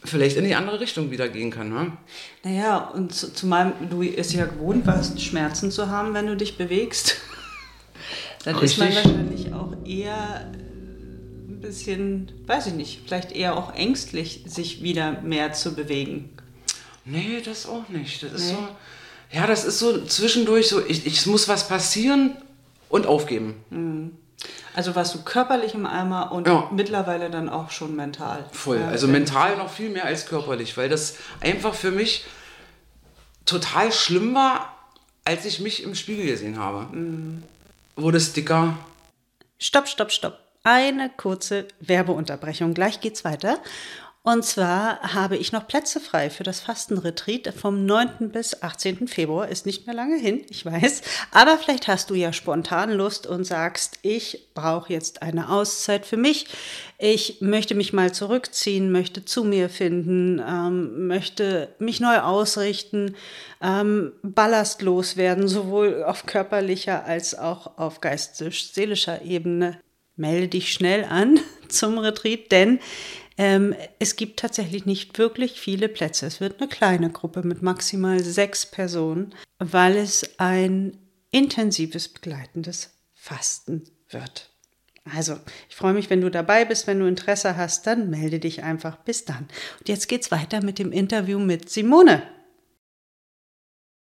vielleicht 0.04 0.36
in 0.36 0.44
die 0.44 0.54
andere 0.54 0.78
Richtung 0.78 1.10
wieder 1.10 1.28
gehen 1.28 1.50
kann. 1.50 1.68
Ne? 1.68 1.96
Naja, 2.44 2.78
und 2.94 3.12
zumal 3.12 3.72
du 3.90 4.02
es 4.02 4.32
ja 4.32 4.44
gewohnt 4.46 4.86
warst, 4.86 5.20
Schmerzen 5.20 5.72
zu 5.72 5.90
haben, 5.90 6.14
wenn 6.14 6.28
du 6.28 6.36
dich 6.36 6.56
bewegst 6.56 7.16
dann 8.46 8.54
Richtig. 8.54 8.78
ist 8.78 8.94
man 8.94 9.04
wahrscheinlich 9.04 9.52
auch 9.52 9.72
eher 9.84 10.46
ein 11.48 11.58
bisschen, 11.60 12.30
weiß 12.46 12.68
ich 12.68 12.74
nicht, 12.74 13.00
vielleicht 13.04 13.32
eher 13.32 13.56
auch 13.56 13.74
ängstlich, 13.74 14.44
sich 14.46 14.84
wieder 14.84 15.20
mehr 15.22 15.52
zu 15.52 15.74
bewegen. 15.74 16.30
Nee, 17.04 17.42
das 17.44 17.66
auch 17.66 17.88
nicht. 17.88 18.22
Das 18.22 18.32
ist 18.34 18.52
nee. 18.52 18.52
so, 18.52 18.68
ja, 19.36 19.48
das 19.48 19.64
ist 19.64 19.80
so 19.80 20.04
zwischendurch 20.04 20.68
so, 20.68 20.80
ich, 20.86 21.06
ich 21.06 21.26
muss 21.26 21.48
was 21.48 21.66
passieren 21.66 22.36
und 22.88 23.08
aufgeben. 23.08 23.56
Mhm. 23.70 24.12
Also 24.76 24.94
warst 24.94 25.16
du 25.16 25.22
körperlich 25.24 25.74
im 25.74 25.84
Eimer 25.84 26.30
und 26.30 26.46
ja. 26.46 26.70
mittlerweile 26.72 27.30
dann 27.30 27.48
auch 27.48 27.72
schon 27.72 27.96
mental. 27.96 28.44
Voll. 28.52 28.78
Ja, 28.78 28.86
also 28.86 29.08
mental 29.08 29.56
noch 29.56 29.72
viel 29.72 29.90
mehr 29.90 30.04
als 30.04 30.26
körperlich, 30.26 30.76
weil 30.76 30.88
das 30.88 31.16
einfach 31.40 31.74
für 31.74 31.90
mich 31.90 32.24
total 33.44 33.90
schlimm 33.90 34.36
war, 34.36 34.72
als 35.24 35.44
ich 35.46 35.58
mich 35.58 35.82
im 35.82 35.96
Spiegel 35.96 36.26
gesehen 36.26 36.60
habe. 36.60 36.96
Mhm 36.96 37.42
wurde 37.96 38.18
es 38.18 38.32
dicker. 38.32 38.78
Stopp, 39.58 39.88
stopp, 39.88 40.12
stopp. 40.12 40.38
Eine 40.62 41.10
kurze 41.10 41.68
Werbeunterbrechung. 41.80 42.74
Gleich 42.74 43.00
geht's 43.00 43.24
weiter. 43.24 43.58
Und 44.28 44.44
zwar 44.44 45.14
habe 45.14 45.36
ich 45.36 45.52
noch 45.52 45.68
Plätze 45.68 46.00
frei 46.00 46.30
für 46.30 46.42
das 46.42 46.58
Fastenretreat 46.58 47.54
vom 47.54 47.86
9. 47.86 48.32
bis 48.32 48.60
18. 48.60 49.06
Februar. 49.06 49.46
Ist 49.46 49.66
nicht 49.66 49.86
mehr 49.86 49.94
lange 49.94 50.16
hin, 50.16 50.44
ich 50.50 50.66
weiß. 50.66 51.02
Aber 51.30 51.56
vielleicht 51.58 51.86
hast 51.86 52.10
du 52.10 52.16
ja 52.16 52.32
spontan 52.32 52.90
Lust 52.90 53.28
und 53.28 53.44
sagst, 53.44 54.00
ich 54.02 54.48
brauche 54.52 54.92
jetzt 54.92 55.22
eine 55.22 55.48
Auszeit 55.48 56.04
für 56.06 56.16
mich. 56.16 56.48
Ich 56.98 57.40
möchte 57.40 57.76
mich 57.76 57.92
mal 57.92 58.12
zurückziehen, 58.12 58.90
möchte 58.90 59.24
zu 59.24 59.44
mir 59.44 59.68
finden, 59.68 60.42
ähm, 60.44 61.06
möchte 61.06 61.76
mich 61.78 62.00
neu 62.00 62.18
ausrichten, 62.18 63.14
ähm, 63.62 64.12
ballastlos 64.24 65.16
werden, 65.16 65.46
sowohl 65.46 66.02
auf 66.02 66.26
körperlicher 66.26 67.04
als 67.04 67.38
auch 67.38 67.78
auf 67.78 68.00
geistig-seelischer 68.00 69.22
Ebene. 69.22 69.78
Melde 70.16 70.48
dich 70.48 70.72
schnell 70.72 71.04
an 71.04 71.38
zum 71.68 71.98
Retreat, 71.98 72.50
denn 72.50 72.80
ähm, 73.38 73.74
es 73.98 74.16
gibt 74.16 74.38
tatsächlich 74.38 74.86
nicht 74.86 75.18
wirklich 75.18 75.60
viele 75.60 75.88
Plätze. 75.88 76.26
Es 76.26 76.40
wird 76.40 76.60
eine 76.60 76.68
kleine 76.68 77.10
Gruppe 77.10 77.42
mit 77.42 77.62
maximal 77.62 78.20
sechs 78.20 78.66
Personen, 78.66 79.34
weil 79.58 79.96
es 79.96 80.38
ein 80.38 80.96
intensives 81.30 82.08
begleitendes 82.08 82.90
Fasten 83.14 83.84
wird. 84.10 84.50
Also, 85.14 85.38
ich 85.68 85.76
freue 85.76 85.94
mich, 85.94 86.10
wenn 86.10 86.20
du 86.20 86.30
dabei 86.30 86.64
bist. 86.64 86.86
Wenn 86.86 86.98
du 86.98 87.06
Interesse 87.06 87.56
hast, 87.56 87.86
dann 87.86 88.10
melde 88.10 88.40
dich 88.40 88.62
einfach. 88.62 88.96
Bis 88.96 89.24
dann. 89.24 89.46
Und 89.78 89.88
jetzt 89.88 90.08
geht's 90.08 90.30
weiter 90.30 90.62
mit 90.64 90.78
dem 90.78 90.90
Interview 90.90 91.38
mit 91.38 91.70
Simone. 91.70 92.22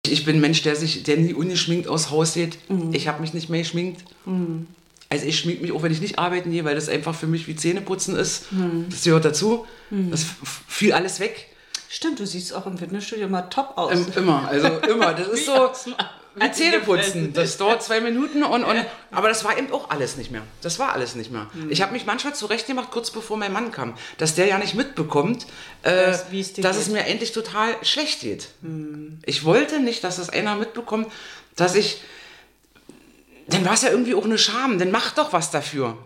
Ich 0.06 0.24
bin 0.24 0.36
ein 0.36 0.40
Mensch, 0.40 0.62
der 0.62 0.74
sich, 0.74 1.02
der 1.04 1.18
nie 1.18 1.34
ungeschminkt 1.34 1.86
aus 1.86 2.10
Haus 2.10 2.34
geht. 2.34 2.58
Mhm. 2.70 2.92
Ich 2.92 3.06
habe 3.06 3.20
mich 3.20 3.34
nicht 3.34 3.50
mehr 3.50 3.60
geschminkt. 3.60 4.02
Mhm. 4.24 4.66
Also 5.12 5.26
ich 5.26 5.40
schmink 5.40 5.60
mich 5.60 5.72
auch, 5.72 5.82
wenn 5.82 5.90
ich 5.90 6.00
nicht 6.00 6.20
arbeiten 6.20 6.52
gehe, 6.52 6.64
weil 6.64 6.76
das 6.76 6.88
einfach 6.88 7.14
für 7.16 7.26
mich 7.26 7.48
wie 7.48 7.56
Zähneputzen 7.56 8.14
ist. 8.16 8.44
Hm. 8.50 8.86
Das 8.88 9.02
gehört 9.02 9.24
dazu. 9.24 9.66
Hm. 9.88 10.10
Das 10.12 10.24
fiel 10.68 10.92
alles 10.92 11.18
weg. 11.18 11.48
Stimmt, 11.88 12.20
du 12.20 12.26
siehst 12.26 12.54
auch 12.54 12.66
im 12.66 12.78
Fitnessstudio 12.78 13.26
immer 13.26 13.50
top 13.50 13.72
aus. 13.76 13.92
Ähm, 13.92 14.06
immer, 14.14 14.46
also 14.48 14.68
immer. 14.88 15.12
Das 15.12 15.26
ist 15.34 15.46
so. 15.46 15.72
wie 16.36 16.52
Zähne 16.52 16.78
putzen. 16.78 17.32
Das 17.32 17.56
dauert 17.56 17.82
zwei 17.82 18.00
Minuten 18.00 18.44
und, 18.44 18.62
und 18.62 18.84
aber 19.10 19.26
das 19.28 19.42
war 19.44 19.58
eben 19.58 19.72
auch 19.72 19.90
alles 19.90 20.16
nicht 20.16 20.30
mehr. 20.30 20.42
Das 20.62 20.78
war 20.78 20.92
alles 20.92 21.16
nicht 21.16 21.32
mehr. 21.32 21.50
Hm. 21.54 21.72
Ich 21.72 21.82
habe 21.82 21.92
mich 21.92 22.06
manchmal 22.06 22.36
zurechtgemacht, 22.36 22.92
kurz 22.92 23.10
bevor 23.10 23.36
mein 23.36 23.52
Mann 23.52 23.72
kam, 23.72 23.94
dass 24.18 24.36
der 24.36 24.46
ja 24.46 24.58
nicht 24.58 24.76
mitbekommt, 24.76 25.44
äh, 25.82 26.06
Das- 26.06 26.26
es 26.30 26.52
dass 26.52 26.54
geht. 26.54 26.64
Hm. 26.64 26.70
es 26.82 26.88
mir 26.88 27.04
endlich 27.06 27.32
total 27.32 27.74
schlecht 27.82 28.20
geht. 28.20 28.46
Ich 29.26 29.44
wollte 29.44 29.80
nicht, 29.80 30.04
dass 30.04 30.18
das 30.18 30.30
einer 30.30 30.54
mitbekommt, 30.54 31.08
dass 31.56 31.74
ich. 31.74 32.00
Dann 33.50 33.64
war 33.64 33.74
es 33.74 33.82
ja 33.82 33.90
irgendwie 33.90 34.14
auch 34.14 34.24
eine 34.24 34.38
Scham. 34.38 34.78
Dann 34.78 34.90
mach 34.90 35.12
doch 35.12 35.32
was 35.32 35.50
dafür. 35.50 35.96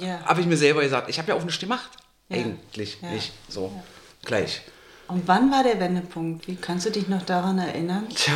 Ja. 0.00 0.20
Habe 0.24 0.40
ich 0.40 0.46
mir 0.46 0.56
selber 0.56 0.82
gesagt. 0.82 1.08
Ich 1.08 1.18
habe 1.18 1.28
ja 1.30 1.34
auch 1.34 1.42
nichts 1.44 1.60
gemacht. 1.60 1.90
Ja. 2.28 2.36
Eigentlich 2.38 2.98
Ja. 3.02 3.10
nicht. 3.10 3.32
So. 3.48 3.72
Gleich. 4.24 4.62
Und 5.08 5.26
wann 5.26 5.50
war 5.50 5.64
der 5.64 5.80
Wendepunkt? 5.80 6.46
Wie 6.46 6.54
kannst 6.56 6.86
du 6.86 6.90
dich 6.90 7.08
noch 7.08 7.22
daran 7.22 7.58
erinnern? 7.58 8.08
Tja, 8.14 8.32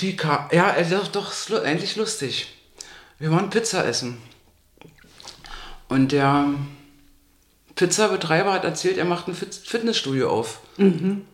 wie 0.00 0.14
kam. 0.16 0.48
Ja, 0.52 0.74
äh, 0.74 0.84
doch, 0.88 1.08
doch, 1.08 1.62
endlich 1.62 1.96
lustig. 1.96 2.48
Wir 3.18 3.30
waren 3.30 3.48
Pizza 3.50 3.86
essen. 3.86 4.18
Und 5.88 6.12
der 6.12 6.46
Pizzabetreiber 7.76 8.52
hat 8.52 8.64
erzählt, 8.64 8.98
er 8.98 9.06
macht 9.06 9.28
ein 9.28 9.34
Fit- 9.34 9.54
Fitnessstudio 9.54 10.28
auf. 10.30 10.60
Und 10.76 11.26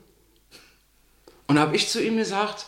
da 1.48 1.60
habe 1.60 1.74
ich 1.76 1.88
zu 1.88 2.00
ihm 2.02 2.16
gesagt: 2.16 2.66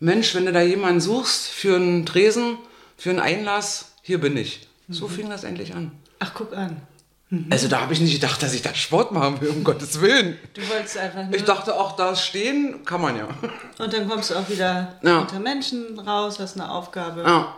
Mensch, 0.00 0.34
wenn 0.34 0.46
du 0.46 0.52
da 0.52 0.62
jemanden 0.62 1.00
suchst 1.00 1.48
für 1.48 1.76
einen 1.76 2.06
Tresen, 2.06 2.56
für 2.98 3.10
einen 3.10 3.20
Einlass, 3.20 3.92
hier 4.02 4.20
bin 4.20 4.36
ich. 4.36 4.68
So 4.88 5.08
fing 5.08 5.30
das 5.30 5.44
endlich 5.44 5.74
an. 5.74 5.92
Ach, 6.18 6.32
guck 6.34 6.54
an. 6.54 6.82
Also 7.50 7.68
da 7.68 7.82
habe 7.82 7.92
ich 7.92 8.00
nicht 8.00 8.14
gedacht, 8.20 8.42
dass 8.42 8.54
ich 8.54 8.62
da 8.62 8.74
Sport 8.74 9.12
machen 9.12 9.40
will, 9.40 9.50
um 9.50 9.62
Gottes 9.62 10.00
Willen. 10.00 10.38
Du 10.54 10.66
wolltest 10.68 10.96
einfach 10.96 11.24
nur. 11.24 11.34
Ich 11.34 11.44
dachte 11.44 11.78
auch, 11.78 11.94
da 11.94 12.16
stehen 12.16 12.84
kann 12.86 13.02
man 13.02 13.16
ja. 13.16 13.28
und 13.78 13.92
dann 13.92 14.08
kommst 14.08 14.30
du 14.30 14.34
auch 14.34 14.48
wieder 14.48 14.98
Ja. 15.02 15.18
unter 15.20 15.38
Menschen 15.38 15.98
raus, 15.98 16.38
hast 16.40 16.58
eine 16.58 16.70
Aufgabe. 16.70 17.22
Ja. 17.22 17.54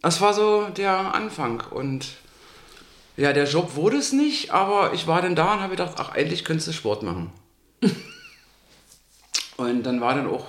Das 0.00 0.20
war 0.22 0.32
so 0.32 0.68
der 0.70 1.14
Anfang. 1.14 1.62
Und 1.70 2.06
ja, 3.18 3.34
der 3.34 3.44
Job 3.44 3.76
wurde 3.76 3.98
es 3.98 4.12
nicht, 4.12 4.52
aber 4.52 4.94
ich 4.94 5.06
war 5.06 5.20
dann 5.20 5.36
da 5.36 5.54
und 5.54 5.60
habe 5.60 5.76
gedacht, 5.76 5.96
ach, 5.98 6.14
endlich 6.14 6.44
könntest 6.44 6.68
du 6.68 6.72
Sport 6.72 7.02
machen. 7.02 7.30
und 9.58 9.82
dann 9.82 10.00
war 10.00 10.14
dann 10.14 10.28
auch 10.30 10.46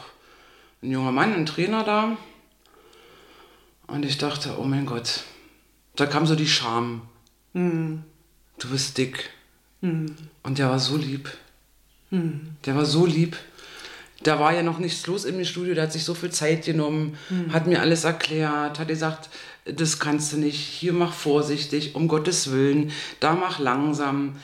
ein 0.81 0.91
junger 0.91 1.11
Mann, 1.11 1.33
ein 1.33 1.45
Trainer 1.45 1.83
da. 1.83 2.15
Und 3.91 4.05
ich 4.05 4.17
dachte, 4.17 4.55
oh 4.59 4.63
mein 4.63 4.85
Gott, 4.85 5.23
da 5.95 6.05
kam 6.05 6.25
so 6.25 6.35
die 6.35 6.47
Scham. 6.47 7.01
Du 8.59 8.69
bist 8.69 8.97
dick. 8.97 9.29
Und 10.43 10.57
der 10.59 10.69
war 10.69 10.79
so 10.79 10.95
lieb. 10.97 11.29
Der 12.65 12.75
war 12.75 12.85
so 12.85 13.05
lieb. 13.05 13.35
Da 14.23 14.37
war 14.37 14.53
ja 14.53 14.63
noch 14.63 14.79
nichts 14.79 15.07
los 15.07 15.23
im 15.23 15.43
Studio, 15.45 15.73
der 15.73 15.83
hat 15.83 15.93
sich 15.93 16.03
so 16.03 16.13
viel 16.13 16.29
Zeit 16.29 16.65
genommen, 16.65 17.15
hat 17.53 17.67
mir 17.67 17.79
alles 17.79 18.03
erklärt, 18.03 18.77
hat 18.77 18.87
gesagt, 18.89 19.29
das 19.65 19.97
kannst 19.99 20.33
du 20.33 20.37
nicht, 20.37 20.57
hier 20.57 20.91
mach 20.91 21.13
vorsichtig, 21.13 21.95
um 21.95 22.09
Gottes 22.09 22.51
Willen, 22.51 22.91
da 23.21 23.33
mach 23.33 23.59
langsam. 23.59 24.35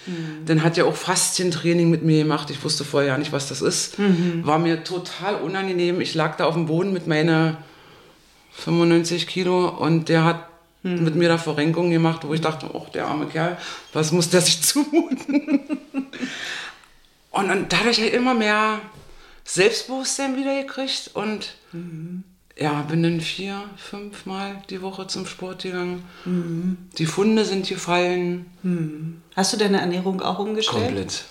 Dann 0.45 0.63
hat 0.63 0.77
er 0.77 0.85
auch 0.85 0.95
Faszientraining 0.95 1.89
mit 1.89 2.03
mir 2.03 2.19
gemacht, 2.19 2.49
ich 2.51 2.63
wusste 2.63 2.85
vorher 2.85 3.09
ja 3.09 3.17
nicht, 3.17 3.33
was 3.33 3.49
das 3.49 3.61
ist. 3.61 3.97
War 4.43 4.59
mir 4.59 4.85
total 4.85 5.35
unangenehm, 5.41 5.99
ich 5.99 6.15
lag 6.15 6.37
da 6.37 6.45
auf 6.45 6.53
dem 6.53 6.67
Boden 6.67 6.93
mit 6.93 7.05
meiner 7.05 7.57
95 8.57 9.27
Kilo 9.27 9.69
und 9.69 10.09
der 10.09 10.23
hat 10.23 10.47
mit 10.83 11.15
mir 11.15 11.29
da 11.29 11.39
Verrenkungen 11.39 11.89
gemacht, 11.89 12.21
wo 12.27 12.33
ich 12.33 12.41
dachte, 12.41 12.69
oh, 12.71 12.85
der 12.93 13.07
arme 13.07 13.25
Kerl, 13.25 13.57
was 13.91 14.11
muss 14.11 14.29
der 14.29 14.41
sich 14.41 14.61
zumuten? 14.63 15.61
und, 17.31 17.51
und 17.51 17.73
dadurch 17.73 17.99
halt 17.99 18.13
immer 18.13 18.35
mehr 18.35 18.79
Selbstbewusstsein 19.43 20.37
wieder 20.37 20.61
gekriegt 20.61 21.11
und 21.13 21.55
ja, 22.57 22.81
bin 22.83 23.03
dann 23.03 23.19
vier, 23.19 23.63
fünf 23.77 24.25
Mal 24.25 24.61
die 24.69 24.81
Woche 24.81 25.07
zum 25.07 25.25
Sport 25.25 25.63
gegangen. 25.63 26.03
Die 26.97 27.05
Funde 27.05 27.45
sind 27.45 27.67
gefallen. 27.67 28.45
Hast 29.35 29.53
du 29.53 29.57
deine 29.57 29.81
Ernährung 29.81 30.21
auch 30.21 30.39
umgestellt? 30.39 31.25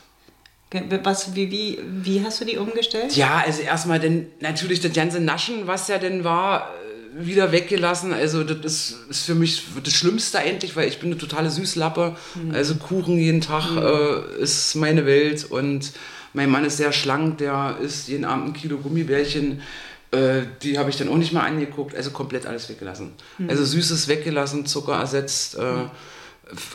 Komplett. 0.71 1.05
Was, 1.05 1.37
wie, 1.37 1.51
wie, 1.53 1.79
wie 1.87 2.25
hast 2.25 2.41
du 2.41 2.45
die 2.45 2.57
umgestellt? 2.57 3.15
Ja, 3.17 3.43
also 3.47 3.63
erstmal 3.63 4.01
dann 4.01 4.27
natürlich 4.41 4.81
das 4.81 4.93
ganze 4.93 5.21
Naschen, 5.21 5.67
was 5.69 5.87
ja 5.87 5.99
denn 5.99 6.25
war, 6.25 6.69
wieder 7.17 7.53
weggelassen. 7.53 8.13
Also 8.13 8.45
das 8.45 8.65
ist, 8.65 8.97
ist 9.09 9.25
für 9.25 9.35
mich 9.35 9.65
das 9.83 9.93
Schlimmste 9.93 10.39
eigentlich, 10.39 10.75
weil 10.77 10.89
ich 10.89 10.99
bin 10.99 11.11
eine 11.11 11.19
totale 11.19 11.51
Süßlappe. 11.51 12.17
Also 12.53 12.75
Kuchen 12.77 13.19
jeden 13.19 13.41
Tag 13.41 13.65
äh, 13.77 14.43
ist 14.43 14.75
meine 14.75 15.07
Welt 15.07 15.45
und 15.45 15.93
mein 16.33 16.51
Mann 16.51 16.65
ist 16.65 16.79
sehr 16.79 16.93
schlank, 16.93 17.39
der 17.39 17.79
isst 17.81 18.09
jeden 18.09 18.25
Abend 18.25 18.47
ein 18.49 18.53
Kilo 18.53 18.79
Gummibärchen. 18.79 19.63
Äh, 20.11 20.43
die 20.63 20.79
habe 20.79 20.91
ich 20.91 20.97
dann 20.97 21.09
auch 21.09 21.17
nicht 21.17 21.33
mehr 21.33 21.45
angeguckt, 21.45 21.95
also 21.97 22.11
komplett 22.11 22.47
alles 22.47 22.69
weggelassen. 22.69 23.13
Also 23.49 23.65
Süßes 23.65 24.09
weggelassen, 24.09 24.67
Zucker 24.67 24.95
ersetzt. 24.95 25.57
Äh, 25.57 25.61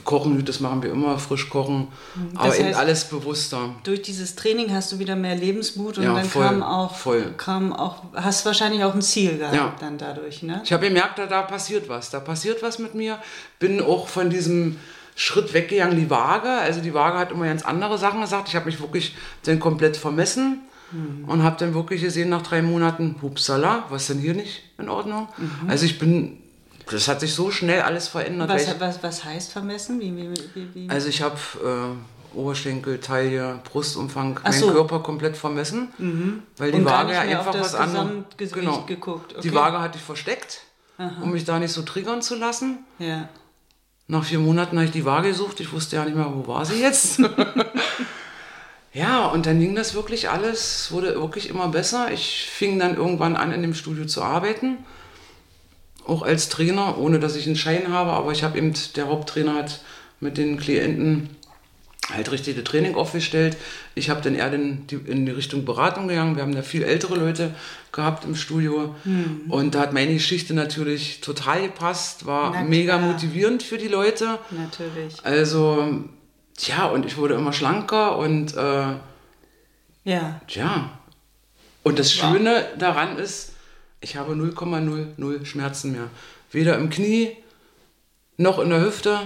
Kochen, 0.04 0.44
das 0.46 0.60
machen 0.60 0.82
wir 0.82 0.92
immer, 0.92 1.20
frisch 1.20 1.48
kochen, 1.50 1.90
aber 2.36 2.58
eben 2.58 2.70
heißt- 2.70 2.74
alles 2.74 3.06
bewusster. 3.06 3.76
Durch 3.84 4.02
dieses 4.02 4.36
Training 4.36 4.74
hast 4.74 4.92
du 4.92 5.00
wieder 5.00 5.16
mehr 5.16 5.36
Lebensmut 5.36 5.98
und 6.00 6.04
Ja, 6.06 6.16
dann 6.16 6.26
voll, 6.26 6.44
kam 6.48 6.64
auch, 6.64 6.96
voll. 6.96 7.34
kam 7.38 7.72
auch, 7.74 8.04
hast 8.16 8.46
wahrscheinlich 8.46 8.84
auch 8.84 8.96
ein 8.96 9.02
Ziel 9.02 9.38
gehabt 9.38 9.56
Ja. 9.56 9.76
dann 9.80 9.98
dadurch, 9.98 10.42
ne? 10.44 10.62
Ich 10.64 10.74
habe 10.74 10.88
gemerkt, 10.88 11.20
da, 11.20 11.28
da 11.28 11.44
passiert 11.44 11.88
was. 11.88 12.10
Da 12.10 12.20
passiert 12.20 12.64
was 12.64 12.80
mit 12.80 12.96
mir. 12.96 13.20
Bin 13.60 13.80
auch 13.82 14.08
von 14.08 14.30
diesem 14.32 14.78
Schritt 15.16 15.54
weggegangen, 15.54 15.98
die 15.98 16.10
Waage. 16.10 16.50
Also 16.50 16.82
die 16.82 16.94
Waage 16.94 17.18
hat 17.20 17.32
immer 17.32 17.46
ganz 17.46 17.64
andere 17.64 17.98
Sachen 17.98 18.22
gesagt. 18.22 18.48
Ich 18.50 18.56
habe 18.56 18.66
mich 18.66 18.82
wirklich 18.82 19.16
dann 19.44 19.60
komplett 19.60 19.98
vermessen 19.98 20.62
und 21.28 21.44
habe 21.44 21.56
dann 21.60 21.76
wirklich 21.76 22.02
gesehen 22.02 22.30
nach 22.30 22.42
drei 22.42 22.64
Monaten, 22.64 23.18
hupsala, 23.22 23.84
was 23.90 24.04
ist 24.04 24.10
denn 24.10 24.18
hier 24.20 24.34
nicht 24.34 24.64
in 24.80 24.90
Ordnung? 24.90 25.28
Also 25.68 25.86
ich 25.86 26.00
bin, 26.00 26.38
das 26.92 27.08
hat 27.08 27.20
sich 27.20 27.34
so 27.34 27.52
schnell 27.52 27.82
alles 27.82 28.08
verändert. 28.08 28.50
Was, 28.50 28.68
ich, 28.68 28.80
was, 28.80 29.04
was 29.04 29.24
heißt 29.24 29.52
vermessen? 29.52 30.00
Wie, 30.00 30.16
wie, 30.16 30.70
wie, 30.74 30.90
also 30.90 31.08
ich 31.08 31.22
habe 31.22 31.36
äh, 31.64 32.38
Oberschenkel, 32.38 33.00
Taille, 33.00 33.60
Brustumfang, 33.64 34.40
Ach 34.44 34.50
meinen 34.50 34.60
so. 34.60 34.72
Körper 34.72 35.00
komplett 35.00 35.36
vermessen, 35.38 35.90
weil 36.58 36.72
die 36.72 36.78
Und 36.80 36.86
Waage 36.86 37.14
ja 37.14 37.22
einfach 37.22 37.54
was 37.54 37.76
anderes. 37.76 38.26
Gesamtgewicht 38.38 38.88
geguckt, 38.88 39.34
okay. 39.34 39.42
Die 39.42 39.54
Waage 39.54 39.80
hatte 39.80 39.98
ich 39.98 40.04
versteckt, 40.04 40.62
um 41.22 41.32
mich 41.32 41.46
da 41.46 41.60
nicht 41.60 41.72
so 41.72 41.82
triggern 41.82 42.22
zu 42.22 42.36
lassen. 42.36 42.80
ja. 43.00 43.30
Nach 44.12 44.24
vier 44.24 44.40
Monaten 44.40 44.76
habe 44.78 44.86
ich 44.86 44.92
die 44.92 45.06
Waage 45.06 45.28
gesucht. 45.30 45.60
Ich 45.60 45.72
wusste 45.72 45.98
ja 45.98 46.04
nicht 46.04 46.16
mehr, 46.16 46.34
wo 46.34 46.48
war 46.48 46.66
sie 46.66 46.82
jetzt. 46.82 47.22
ja, 48.94 49.28
und 49.28 49.46
dann 49.46 49.60
ging 49.60 49.76
das 49.76 49.94
wirklich 49.94 50.32
alles, 50.32 50.92
wurde 50.92 51.14
wirklich 51.14 51.48
immer 51.48 51.68
besser. 51.68 52.12
Ich 52.12 52.50
fing 52.52 52.80
dann 52.80 52.96
irgendwann 52.96 53.36
an, 53.36 53.52
in 53.52 53.62
dem 53.62 53.76
Studio 53.76 54.08
zu 54.08 54.24
arbeiten. 54.24 54.80
Auch 56.10 56.22
als 56.24 56.50
Trainer, 56.50 56.98
ohne 56.98 57.20
dass 57.20 57.36
ich 57.36 57.46
einen 57.46 57.56
Schein 57.56 57.94
habe. 57.94 58.12
Aber 58.12 58.32
ich 58.32 58.44
habe 58.44 58.58
eben, 58.58 58.74
der 58.96 59.08
Haupttrainer 59.08 59.54
hat 59.54 59.82
mit 60.20 60.38
den 60.38 60.58
Klienten 60.58 61.30
halt 62.12 62.32
richtig 62.32 62.56
das 62.56 62.64
Training 62.64 62.96
aufgestellt. 62.96 63.56
Ich 63.94 64.10
habe 64.10 64.22
dann 64.22 64.34
eher 64.36 64.52
in 64.54 64.88
die, 64.88 64.96
in 64.96 65.26
die 65.26 65.32
Richtung 65.32 65.66
Beratung 65.66 66.08
gegangen. 66.08 66.36
Wir 66.36 66.44
haben 66.44 66.56
da 66.56 66.64
viel 66.64 66.84
ältere 66.84 67.16
Leute 67.16 67.54
gehabt 67.92 68.26
im 68.26 68.36
Studio. 68.36 68.96
Und 69.48 69.76
da 69.76 69.82
hat 69.82 69.94
meine 69.94 70.14
Geschichte 70.14 70.54
natürlich 70.54 71.22
total 71.22 71.62
gepasst, 71.64 72.26
war 72.26 72.64
mega 72.64 72.98
motivierend 72.98 73.62
für 73.62 73.78
die 73.78 73.88
Leute. 73.88 74.40
Natürlich. 74.50 75.24
Also, 75.24 76.00
ja, 76.60 76.88
und 76.88 77.06
ich 77.06 77.18
wurde 77.18 77.36
immer 77.36 77.54
schlanker 77.54 78.18
und 78.18 78.56
äh, 78.56 78.96
Ja. 80.06 80.42
ja. 80.48 80.92
Und 81.84 82.00
das 82.00 82.12
Schöne 82.12 82.66
daran 82.78 83.18
ist, 83.18 83.54
ich 84.02 84.16
habe 84.16 84.34
0,00 84.34 85.46
Schmerzen 85.46 85.92
mehr. 85.92 86.10
Weder 86.52 86.78
im 86.78 86.90
Knie 86.90 87.36
noch 88.38 88.60
in 88.60 88.70
der 88.70 88.82
Hüfte. 88.82 89.20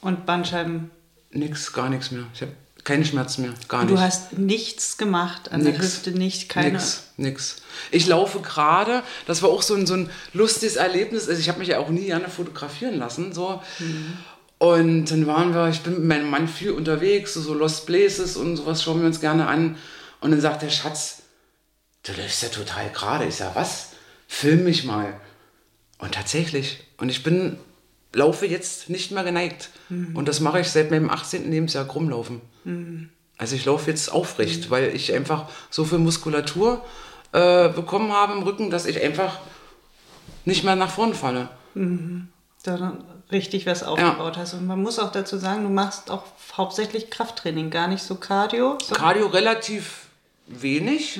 Und 0.00 0.26
Bandscheiben. 0.26 0.90
Nix, 1.30 1.72
gar 1.72 1.88
nichts 1.88 2.10
mehr. 2.10 2.24
Ich 2.34 2.42
habe 2.42 2.52
keine 2.84 3.04
Schmerzen 3.04 3.42
mehr. 3.42 3.54
Gar 3.68 3.86
Du 3.86 3.94
nicht. 3.94 4.02
hast 4.02 4.38
nichts 4.38 4.98
gemacht 4.98 5.50
an 5.50 5.64
der 5.64 5.72
Nix. 5.72 5.84
Hüfte, 5.84 6.10
nicht 6.12 6.48
keine. 6.48 6.72
Nix, 6.72 7.04
nix. 7.16 7.56
Ich 7.90 8.06
laufe 8.06 8.40
gerade, 8.40 9.02
das 9.26 9.42
war 9.42 9.48
auch 9.48 9.62
so 9.62 9.74
ein, 9.74 9.86
so 9.86 9.94
ein 9.94 10.10
lustiges 10.34 10.76
Erlebnis. 10.76 11.28
Also 11.28 11.40
ich 11.40 11.48
habe 11.48 11.60
mich 11.60 11.68
ja 11.68 11.78
auch 11.78 11.88
nie 11.88 12.06
gerne 12.06 12.28
fotografieren 12.28 12.98
lassen. 12.98 13.32
So. 13.32 13.62
Und 14.58 15.06
dann 15.10 15.26
waren 15.26 15.54
wir, 15.54 15.68
ich 15.68 15.80
bin 15.80 15.94
mit 15.94 16.04
meinem 16.04 16.30
Mann 16.30 16.46
viel 16.46 16.72
unterwegs, 16.72 17.34
so, 17.34 17.40
so 17.40 17.54
Lost 17.54 17.86
Places 17.86 18.36
und 18.36 18.56
sowas 18.56 18.82
schauen 18.82 19.00
wir 19.00 19.06
uns 19.06 19.20
gerne 19.20 19.46
an. 19.46 19.76
Und 20.20 20.30
dann 20.30 20.40
sagt 20.40 20.62
der 20.62 20.70
Schatz, 20.70 21.22
du 22.04 22.12
läufst 22.12 22.42
ja 22.42 22.48
total 22.48 22.90
gerade. 22.90 23.24
Ich 23.24 23.36
sag, 23.36 23.54
was? 23.54 23.90
Film 24.28 24.64
mich 24.64 24.84
mal. 24.84 25.14
Und 25.98 26.14
tatsächlich. 26.14 26.84
Und 26.96 27.08
ich 27.08 27.22
bin, 27.22 27.58
laufe 28.12 28.46
jetzt 28.46 28.90
nicht 28.90 29.10
mehr 29.10 29.24
geneigt. 29.24 29.70
Und 30.14 30.28
das 30.28 30.40
mache 30.40 30.60
ich 30.60 30.68
seit 30.70 30.90
meinem 30.90 31.10
18. 31.10 31.50
Lebensjahr 31.50 31.86
krummlaufen. 31.86 32.40
Also 33.38 33.56
ich 33.56 33.64
laufe 33.64 33.90
jetzt 33.90 34.10
aufrecht, 34.12 34.70
weil 34.70 34.94
ich 34.94 35.12
einfach 35.12 35.48
so 35.70 35.84
viel 35.84 35.98
Muskulatur 35.98 36.84
äh, 37.32 37.68
bekommen 37.68 38.12
habe 38.12 38.34
im 38.34 38.42
Rücken, 38.42 38.70
dass 38.70 38.86
ich 38.86 39.02
einfach 39.02 39.38
nicht 40.44 40.62
mehr 40.64 40.76
nach 40.76 40.90
vorne 40.90 41.14
falle. 41.14 41.48
Da 42.62 42.76
dann 42.76 43.04
richtig 43.32 43.66
was 43.66 43.82
aufgebaut 43.82 44.36
hast. 44.36 44.54
Und 44.54 44.66
man 44.66 44.80
muss 44.80 44.98
auch 44.98 45.10
dazu 45.10 45.38
sagen, 45.38 45.64
du 45.64 45.70
machst 45.70 46.10
auch 46.10 46.24
hauptsächlich 46.56 47.10
Krafttraining, 47.10 47.70
gar 47.70 47.88
nicht 47.88 48.02
so 48.02 48.14
Cardio. 48.14 48.78
Cardio 48.92 49.26
relativ 49.26 50.03
wenig, 50.46 51.18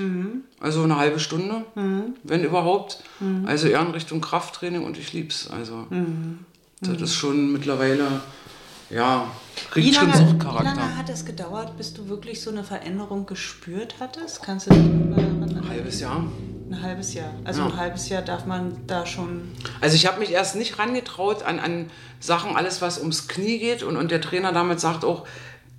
also 0.60 0.82
eine 0.82 0.96
halbe 0.96 1.18
Stunde, 1.20 1.64
wenn 2.22 2.44
überhaupt. 2.44 3.02
Also 3.46 3.68
eher 3.68 3.80
in 3.80 3.90
Richtung 3.92 4.20
Krafttraining 4.20 4.84
und 4.84 4.98
ich 4.98 5.12
lieb's. 5.12 5.48
Also 5.50 5.86
das 6.80 7.00
ist 7.00 7.14
schon 7.14 7.52
mittlerweile, 7.52 8.20
ja, 8.90 9.26
Wie 9.72 9.80
kriegt 9.82 9.94
schon 9.96 10.08
lange, 10.10 10.20
wie 10.26 10.30
Suchtcharakter. 10.32 10.64
lange 10.74 10.96
hat 10.96 11.08
es 11.08 11.24
gedauert, 11.24 11.76
bis 11.78 11.94
du 11.94 12.08
wirklich 12.08 12.42
so 12.42 12.50
eine 12.50 12.62
Veränderung 12.64 13.24
gespürt 13.26 13.94
hattest? 14.00 14.42
Kannst 14.42 14.66
du 14.66 14.70
dich 14.74 14.80
Ein 14.82 15.64
halbes 15.68 16.00
Jahr. 16.00 16.24
Ein 16.70 16.82
halbes 16.82 17.14
Jahr. 17.14 17.30
Also 17.44 17.60
Ja. 17.62 17.66
ein 17.68 17.76
halbes 17.76 18.08
Jahr 18.10 18.22
darf 18.22 18.44
man 18.46 18.76
da 18.86 19.06
schon. 19.06 19.42
Also 19.80 19.96
ich 19.96 20.06
habe 20.06 20.20
mich 20.20 20.30
erst 20.32 20.56
nicht 20.56 20.78
rangetraut 20.78 21.42
an, 21.42 21.58
an 21.60 21.90
Sachen, 22.20 22.56
alles 22.56 22.82
was 22.82 22.98
ums 22.98 23.28
Knie 23.28 23.58
geht. 23.58 23.82
Und, 23.82 23.96
und 23.96 24.10
der 24.10 24.20
Trainer 24.20 24.52
damit 24.52 24.80
sagt 24.80 25.04
auch, 25.04 25.26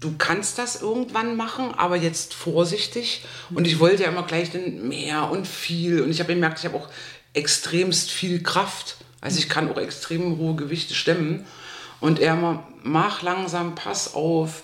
du 0.06 0.16
kannst 0.18 0.60
das 0.60 0.82
irgendwann 0.82 1.36
machen, 1.36 1.74
aber 1.76 1.96
jetzt 1.96 2.34
vorsichtig. 2.34 3.26
Und 3.54 3.66
ich 3.66 3.80
wollte 3.80 4.04
ja 4.04 4.10
immer 4.10 4.24
gleich 4.24 4.52
dann 4.52 4.88
mehr 4.88 5.32
und 5.32 5.48
viel. 5.48 6.02
Und 6.02 6.12
ich 6.12 6.20
habe 6.20 6.34
gemerkt, 6.34 6.60
ich 6.60 6.66
habe 6.66 6.78
auch 6.78 6.90
extremst 7.34 8.12
viel 8.12 8.44
Kraft. 8.44 8.98
Also 9.20 9.40
ich 9.40 9.50
kann 9.50 9.70
auch 9.72 9.78
extrem 9.78 10.38
hohe 10.38 10.56
Gewichte 10.56 10.94
stemmen. 10.94 11.46
Und 12.00 12.20
er 12.20 12.36
immer, 12.36 12.68
mach 12.84 13.24
langsam, 13.24 13.74
pass 13.74 14.14
auf. 14.14 14.62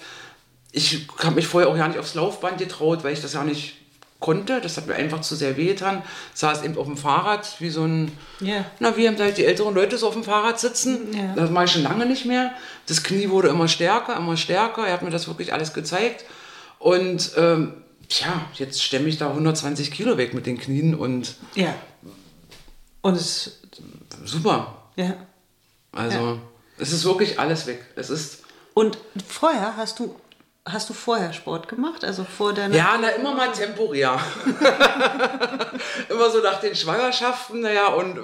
Ich 0.71 1.07
habe 1.17 1.35
mich 1.35 1.47
vorher 1.47 1.69
auch 1.69 1.75
ja 1.75 1.87
nicht 1.87 1.99
aufs 1.99 2.13
Laufband 2.13 2.59
getraut, 2.59 3.03
weil 3.03 3.13
ich 3.13 3.21
das 3.21 3.33
ja 3.33 3.43
nicht 3.43 3.80
konnte. 4.21 4.61
Das 4.61 4.77
hat 4.77 4.87
mir 4.87 4.95
einfach 4.95 5.19
zu 5.19 5.35
sehr 5.35 5.57
wehgetan. 5.57 6.01
Saß 6.33 6.63
eben 6.63 6.77
auf 6.77 6.85
dem 6.85 6.95
Fahrrad 6.95 7.55
wie 7.59 7.69
so 7.69 7.83
ein 7.83 8.17
Ja. 8.39 8.63
na, 8.79 8.95
wie 8.95 9.05
haben 9.07 9.17
halt 9.19 9.37
die 9.37 9.45
älteren 9.45 9.75
Leute 9.75 9.97
so 9.97 10.07
auf 10.07 10.13
dem 10.13 10.23
Fahrrad 10.23 10.59
sitzen. 10.61 11.13
Ja. 11.13 11.33
Das 11.35 11.49
mache 11.49 11.65
ich 11.65 11.71
schon 11.71 11.83
lange 11.83 12.05
nicht 12.05 12.25
mehr. 12.25 12.53
Das 12.87 13.03
Knie 13.03 13.29
wurde 13.29 13.49
immer 13.49 13.67
stärker, 13.67 14.15
immer 14.15 14.37
stärker. 14.37 14.87
Er 14.87 14.93
hat 14.93 15.01
mir 15.01 15.09
das 15.09 15.27
wirklich 15.27 15.51
alles 15.51 15.73
gezeigt. 15.73 16.23
Und 16.79 17.31
ähm, 17.35 17.73
tja, 18.07 18.45
jetzt 18.53 18.81
stemme 18.81 19.09
ich 19.09 19.17
da 19.17 19.27
120 19.29 19.91
Kilo 19.91 20.17
weg 20.17 20.33
mit 20.33 20.45
den 20.45 20.57
Knien 20.57 20.95
und 20.95 21.35
Ja. 21.55 21.73
Und 23.01 23.15
es. 23.15 23.59
super. 24.23 24.77
Ja. 24.95 25.15
Also 25.91 26.17
Ja. 26.17 26.37
es 26.77 26.91
ist 26.93 27.03
wirklich 27.05 27.39
alles 27.39 27.65
weg. 27.67 27.83
Es 27.95 28.09
ist 28.09 28.43
Und 28.73 28.97
vorher 29.27 29.75
hast 29.75 29.99
du. 29.99 30.15
Hast 30.65 30.89
du 30.89 30.93
vorher 30.93 31.33
Sport 31.33 31.67
gemacht? 31.67 32.03
Also 32.05 32.23
vor 32.23 32.53
deiner. 32.53 32.75
ja, 32.75 32.97
na 33.01 33.09
immer 33.09 33.33
mal 33.33 33.51
temporär. 33.51 34.19
immer 36.09 36.29
so 36.29 36.39
nach 36.41 36.59
den 36.59 36.75
Schwangerschaften, 36.75 37.61
naja, 37.61 37.87
und 37.87 38.17
äh, 38.17 38.21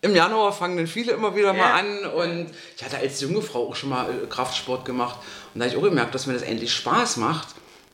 im 0.00 0.14
Januar 0.14 0.52
fangen 0.52 0.76
dann 0.78 0.86
viele 0.86 1.12
immer 1.12 1.34
wieder 1.36 1.48
Ja. 1.48 1.52
mal 1.52 1.72
an. 1.80 2.06
Und 2.06 2.46
ich 2.76 2.84
hatte 2.84 2.96
als 2.98 3.20
junge 3.20 3.42
Frau 3.42 3.68
auch 3.68 3.76
schon 3.76 3.90
mal 3.90 4.08
äh, 4.08 4.26
Kraftsport 4.28 4.84
gemacht. 4.84 5.18
Und 5.52 5.60
da 5.60 5.66
habe 5.66 5.74
ich 5.74 5.78
auch 5.78 5.86
gemerkt, 5.88 6.14
dass 6.14 6.26
mir 6.26 6.32
das 6.34 6.42
endlich 6.42 6.72
Spaß 6.72 7.18
macht. 7.18 7.48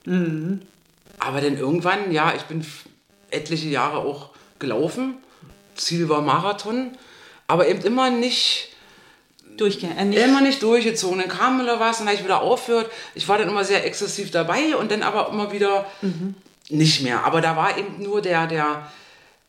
Aber 0.06 1.40
dann 1.40 1.56
irgendwann, 1.56 2.12
ja, 2.12 2.34
ich 2.36 2.42
bin 2.42 2.64
etliche 3.30 3.68
Jahre 3.68 3.98
auch 3.98 4.30
gelaufen. 4.58 5.16
Ziel 5.76 6.08
war 6.10 6.20
Marathon. 6.20 6.96
Aber 7.46 7.66
eben 7.68 7.80
immer 7.82 8.10
nicht 8.10 8.68
Durchgehend. 9.56 9.98
Äh, 9.98 10.04
nicht- 10.04 10.18
immer 10.18 10.40
nicht 10.40 10.62
durchgezogen. 10.62 11.18
Dann 11.18 11.28
kam 11.28 11.60
wieder 11.60 11.78
was, 11.80 11.98
dann 11.98 12.06
habe 12.08 12.16
ich 12.16 12.24
wieder 12.24 12.40
aufgehört. 12.42 12.90
Ich 13.14 13.28
war 13.28 13.38
dann 13.38 13.48
immer 13.48 13.64
sehr 13.64 13.84
exzessiv 13.86 14.30
dabei 14.30 14.76
und 14.76 14.90
dann 14.90 15.02
aber 15.02 15.28
immer 15.30 15.52
wieder 15.52 15.86
nicht 16.70 17.02
mehr. 17.02 17.24
Aber 17.24 17.40
da 17.40 17.56
war 17.56 17.76
eben 17.78 18.02
nur 18.02 18.20
der, 18.22 18.46
der 18.46 18.90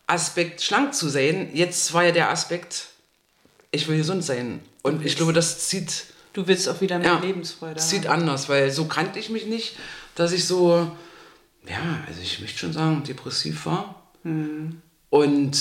Aspekt, 0.07 0.61
schlank 0.61 0.93
zu 0.93 1.09
sein. 1.09 1.49
Jetzt 1.53 1.93
war 1.93 2.03
ja 2.03 2.11
der 2.11 2.29
Aspekt, 2.29 2.87
ich 3.71 3.87
will 3.87 3.97
gesund 3.97 4.23
sein. 4.23 4.59
Und 4.83 5.03
ich 5.05 5.15
glaube, 5.15 5.33
das 5.33 5.67
zieht, 5.67 6.05
Du 6.33 6.45
willst 6.47 6.67
auch 6.67 6.81
wieder 6.81 6.99
mehr 6.99 7.07
ja, 7.13 7.19
Lebensfreude 7.19 7.79
zieht 7.79 8.09
haben. 8.09 8.19
anders, 8.21 8.49
weil 8.49 8.69
so 8.69 8.85
kannte 8.85 9.17
ich 9.19 9.29
mich 9.29 9.45
nicht, 9.45 9.77
dass 10.15 10.33
ich 10.33 10.45
so, 10.45 10.91
ja, 11.65 12.03
also 12.07 12.19
ich 12.21 12.41
möchte 12.41 12.59
schon 12.59 12.73
sagen, 12.73 13.03
depressiv 13.05 13.65
war. 13.65 14.03
Hm. 14.23 14.81
Und 15.09 15.57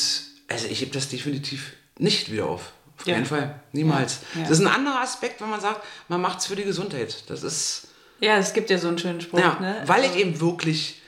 also 0.48 0.66
ich 0.66 0.80
heb 0.80 0.90
das 0.90 1.08
definitiv 1.08 1.74
nicht 1.96 2.32
wieder 2.32 2.46
auf. 2.46 2.72
Auf 2.98 3.06
Ja. 3.06 3.14
keinen 3.14 3.26
Fall. 3.26 3.60
Niemals. 3.72 4.20
Ja. 4.34 4.42
Das 4.42 4.52
ist 4.52 4.60
ein 4.60 4.66
anderer 4.68 5.00
Aspekt, 5.00 5.40
wenn 5.40 5.50
man 5.50 5.60
sagt, 5.60 5.82
man 6.08 6.20
macht 6.20 6.38
es 6.40 6.46
für 6.46 6.56
die 6.56 6.64
Gesundheit. 6.64 7.24
Das 7.28 7.42
ist, 7.42 7.88
Ja, 8.20 8.36
es 8.38 8.52
gibt 8.52 8.70
ja 8.70 8.78
so 8.78 8.88
einen 8.88 8.98
schönen 8.98 9.20
Spruch, 9.20 9.40
ja, 9.40 9.58
ne? 9.60 9.82
weil 9.86 10.02
Also- 10.02 10.14
ich 10.14 10.20
eben 10.20 10.40
wirklich 10.40 11.00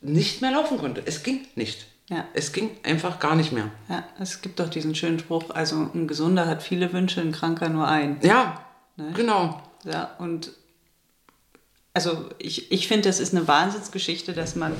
nicht 0.00 0.40
mehr 0.40 0.50
laufen 0.52 0.78
konnte. 0.78 1.02
Es 1.04 1.22
ging 1.22 1.46
nicht. 1.54 1.86
Ja. 2.08 2.26
Es 2.34 2.52
ging 2.52 2.70
einfach 2.82 3.18
gar 3.20 3.34
nicht 3.36 3.52
mehr. 3.52 3.70
Ja, 3.88 4.04
es 4.20 4.42
gibt 4.42 4.58
doch 4.60 4.68
diesen 4.68 4.94
schönen 4.94 5.18
Spruch, 5.18 5.50
also 5.50 5.76
ein 5.94 6.06
Gesunder 6.08 6.46
hat 6.46 6.62
viele 6.62 6.92
Wünsche, 6.92 7.20
ein 7.20 7.32
Kranker 7.32 7.68
nur 7.68 7.88
einen. 7.88 8.18
Ja, 8.22 8.64
Ne? 8.96 9.12
genau. 9.14 9.62
Ja, 9.84 10.14
und 10.18 10.50
also 11.94 12.28
ich, 12.38 12.70
ich 12.72 12.88
finde, 12.88 13.08
das 13.08 13.20
ist 13.20 13.34
eine 13.34 13.48
Wahnsinnsgeschichte, 13.48 14.32
dass 14.34 14.54
man 14.54 14.74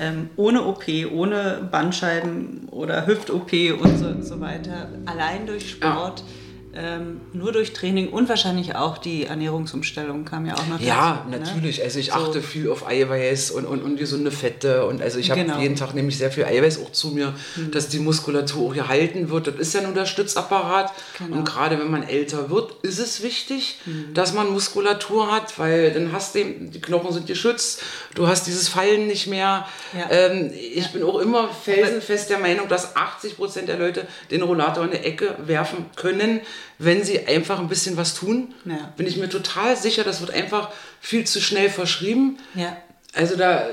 ähm, 0.00 0.30
ohne 0.36 0.64
OP, 0.64 0.84
ohne 1.12 1.68
Bandscheiben 1.70 2.68
oder 2.70 3.06
Hüft-OP 3.06 3.52
und 3.80 3.98
so, 3.98 4.20
so 4.22 4.40
weiter, 4.40 4.88
allein 5.06 5.46
durch 5.46 5.70
Sport, 5.70 6.24
ähm, 6.72 7.20
nur 7.32 7.50
durch 7.52 7.72
Training 7.72 8.10
und 8.10 8.28
wahrscheinlich 8.28 8.76
auch 8.76 8.98
die 8.98 9.26
Ernährungsumstellung 9.26 10.24
kam 10.24 10.46
ja 10.46 10.54
auch 10.54 10.66
noch 10.68 10.80
Ja, 10.80 11.26
dazu. 11.30 11.30
ne? 11.30 11.44
natürlich. 11.44 11.82
Also 11.82 11.98
ich 11.98 12.06
So. 12.06 12.12
achte 12.12 12.42
viel 12.42 12.70
auf 12.70 12.86
Eiweiß 12.86 13.50
und, 13.50 13.64
und, 13.66 13.82
und 13.82 13.96
gesunde 13.96 14.30
Fette. 14.30 14.86
Und 14.86 15.02
also 15.02 15.18
ich 15.18 15.30
habe 15.30 15.40
Genau. 15.42 15.58
Jeden 15.58 15.74
Tag 15.76 15.94
nehme 15.94 16.08
ich 16.08 16.18
sehr 16.18 16.30
viel 16.30 16.44
Eiweiß 16.44 16.80
auch 16.84 16.92
zu 16.92 17.08
mir, 17.08 17.34
dass 17.72 17.88
die 17.88 17.98
Muskulatur 17.98 18.70
auch 18.70 18.74
gehalten 18.74 19.30
wird. 19.30 19.48
Das 19.48 19.56
ist 19.56 19.74
ja 19.74 19.80
nur 19.80 19.94
der 19.94 20.06
Stützapparat. 20.06 20.92
Genau. 21.18 21.38
Und 21.38 21.44
gerade 21.44 21.78
wenn 21.78 21.90
man 21.90 22.02
älter 22.04 22.50
wird, 22.50 22.72
ist 22.82 22.98
es 23.00 23.22
wichtig, 23.22 23.78
dass 24.14 24.32
man 24.34 24.50
Muskulatur 24.52 25.32
hat, 25.32 25.58
weil 25.58 25.90
dann 25.92 26.12
hast 26.12 26.34
du, 26.34 26.44
die 26.44 26.80
Knochen 26.80 27.12
sind 27.12 27.26
geschützt, 27.26 27.82
du 28.14 28.28
hast 28.28 28.46
dieses 28.46 28.68
Fallen 28.68 29.06
nicht 29.08 29.26
mehr. 29.26 29.66
Ja. 29.98 30.08
Ähm, 30.10 30.50
ich 30.52 30.92
bin 30.92 31.02
auch 31.02 31.18
immer 31.18 31.48
felsenfest 31.48 32.30
der 32.30 32.38
Meinung, 32.38 32.68
dass 32.68 32.94
80 32.96 33.36
Prozent 33.36 33.68
der 33.68 33.78
Leute 33.78 34.06
den 34.30 34.42
Rollator 34.42 34.84
in 34.84 34.90
die 34.92 34.98
Ecke 34.98 35.34
werfen 35.46 35.86
können, 35.96 36.40
wenn 36.78 37.04
sie 37.04 37.26
einfach 37.26 37.58
ein 37.58 37.68
bisschen 37.68 37.96
was 37.96 38.14
tun. 38.14 38.54
Ja. 38.64 38.92
Bin 38.96 39.06
ich 39.06 39.16
mir 39.16 39.28
total 39.28 39.76
sicher, 39.76 40.04
das 40.04 40.20
wird 40.20 40.30
einfach 40.32 40.70
viel 41.00 41.26
zu 41.26 41.40
schnell 41.40 41.70
verschrieben. 41.70 42.38
Ja. 42.54 42.76
Also 43.14 43.36
da 43.36 43.66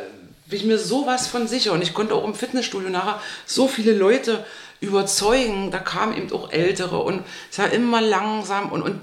bin 0.47 0.60
ich 0.60 0.65
mir 0.65 0.78
sowas 0.78 1.28
von 1.28 1.47
sicher. 1.47 1.73
Und 1.73 1.82
ich 1.82 1.93
konnte 1.93 2.15
auch 2.15 2.26
im 2.26 2.34
Fitnessstudio 2.36 2.89
nachher 2.89 3.21
so 3.45 3.67
viele 3.67 3.93
Leute 3.93 4.45
überzeugen. 4.80 5.71
Da 5.71 5.80
kamen 5.80 6.15
eben 6.17 6.32
auch 6.32 6.52
Ältere 6.52 7.00
und 7.00 7.23
es 7.52 7.60
war 7.60 7.71
immer 7.71 8.02
langsam 8.02 8.71
und, 8.71 8.82
und 8.82 9.02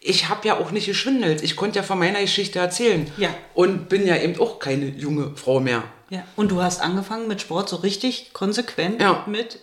ich 0.00 0.28
habe 0.28 0.46
ja 0.46 0.58
auch 0.58 0.70
nicht 0.70 0.86
geschwindelt. 0.86 1.42
Ich 1.42 1.56
konnte 1.56 1.78
ja 1.78 1.82
von 1.82 1.98
meiner 1.98 2.20
Geschichte 2.20 2.58
erzählen. 2.58 3.10
Ja. 3.16 3.34
Und 3.54 3.88
bin 3.88 4.06
ja 4.06 4.16
eben 4.16 4.38
auch 4.38 4.58
keine 4.58 4.86
junge 4.88 5.34
Frau 5.36 5.60
mehr. 5.60 5.82
Ja. 6.10 6.24
Und 6.36 6.50
du 6.50 6.60
hast 6.60 6.82
angefangen 6.82 7.26
mit 7.26 7.40
Sport 7.40 7.70
so 7.70 7.76
richtig 7.76 8.34
konsequent 8.34 9.00
Ja. 9.00 9.24
mit 9.26 9.60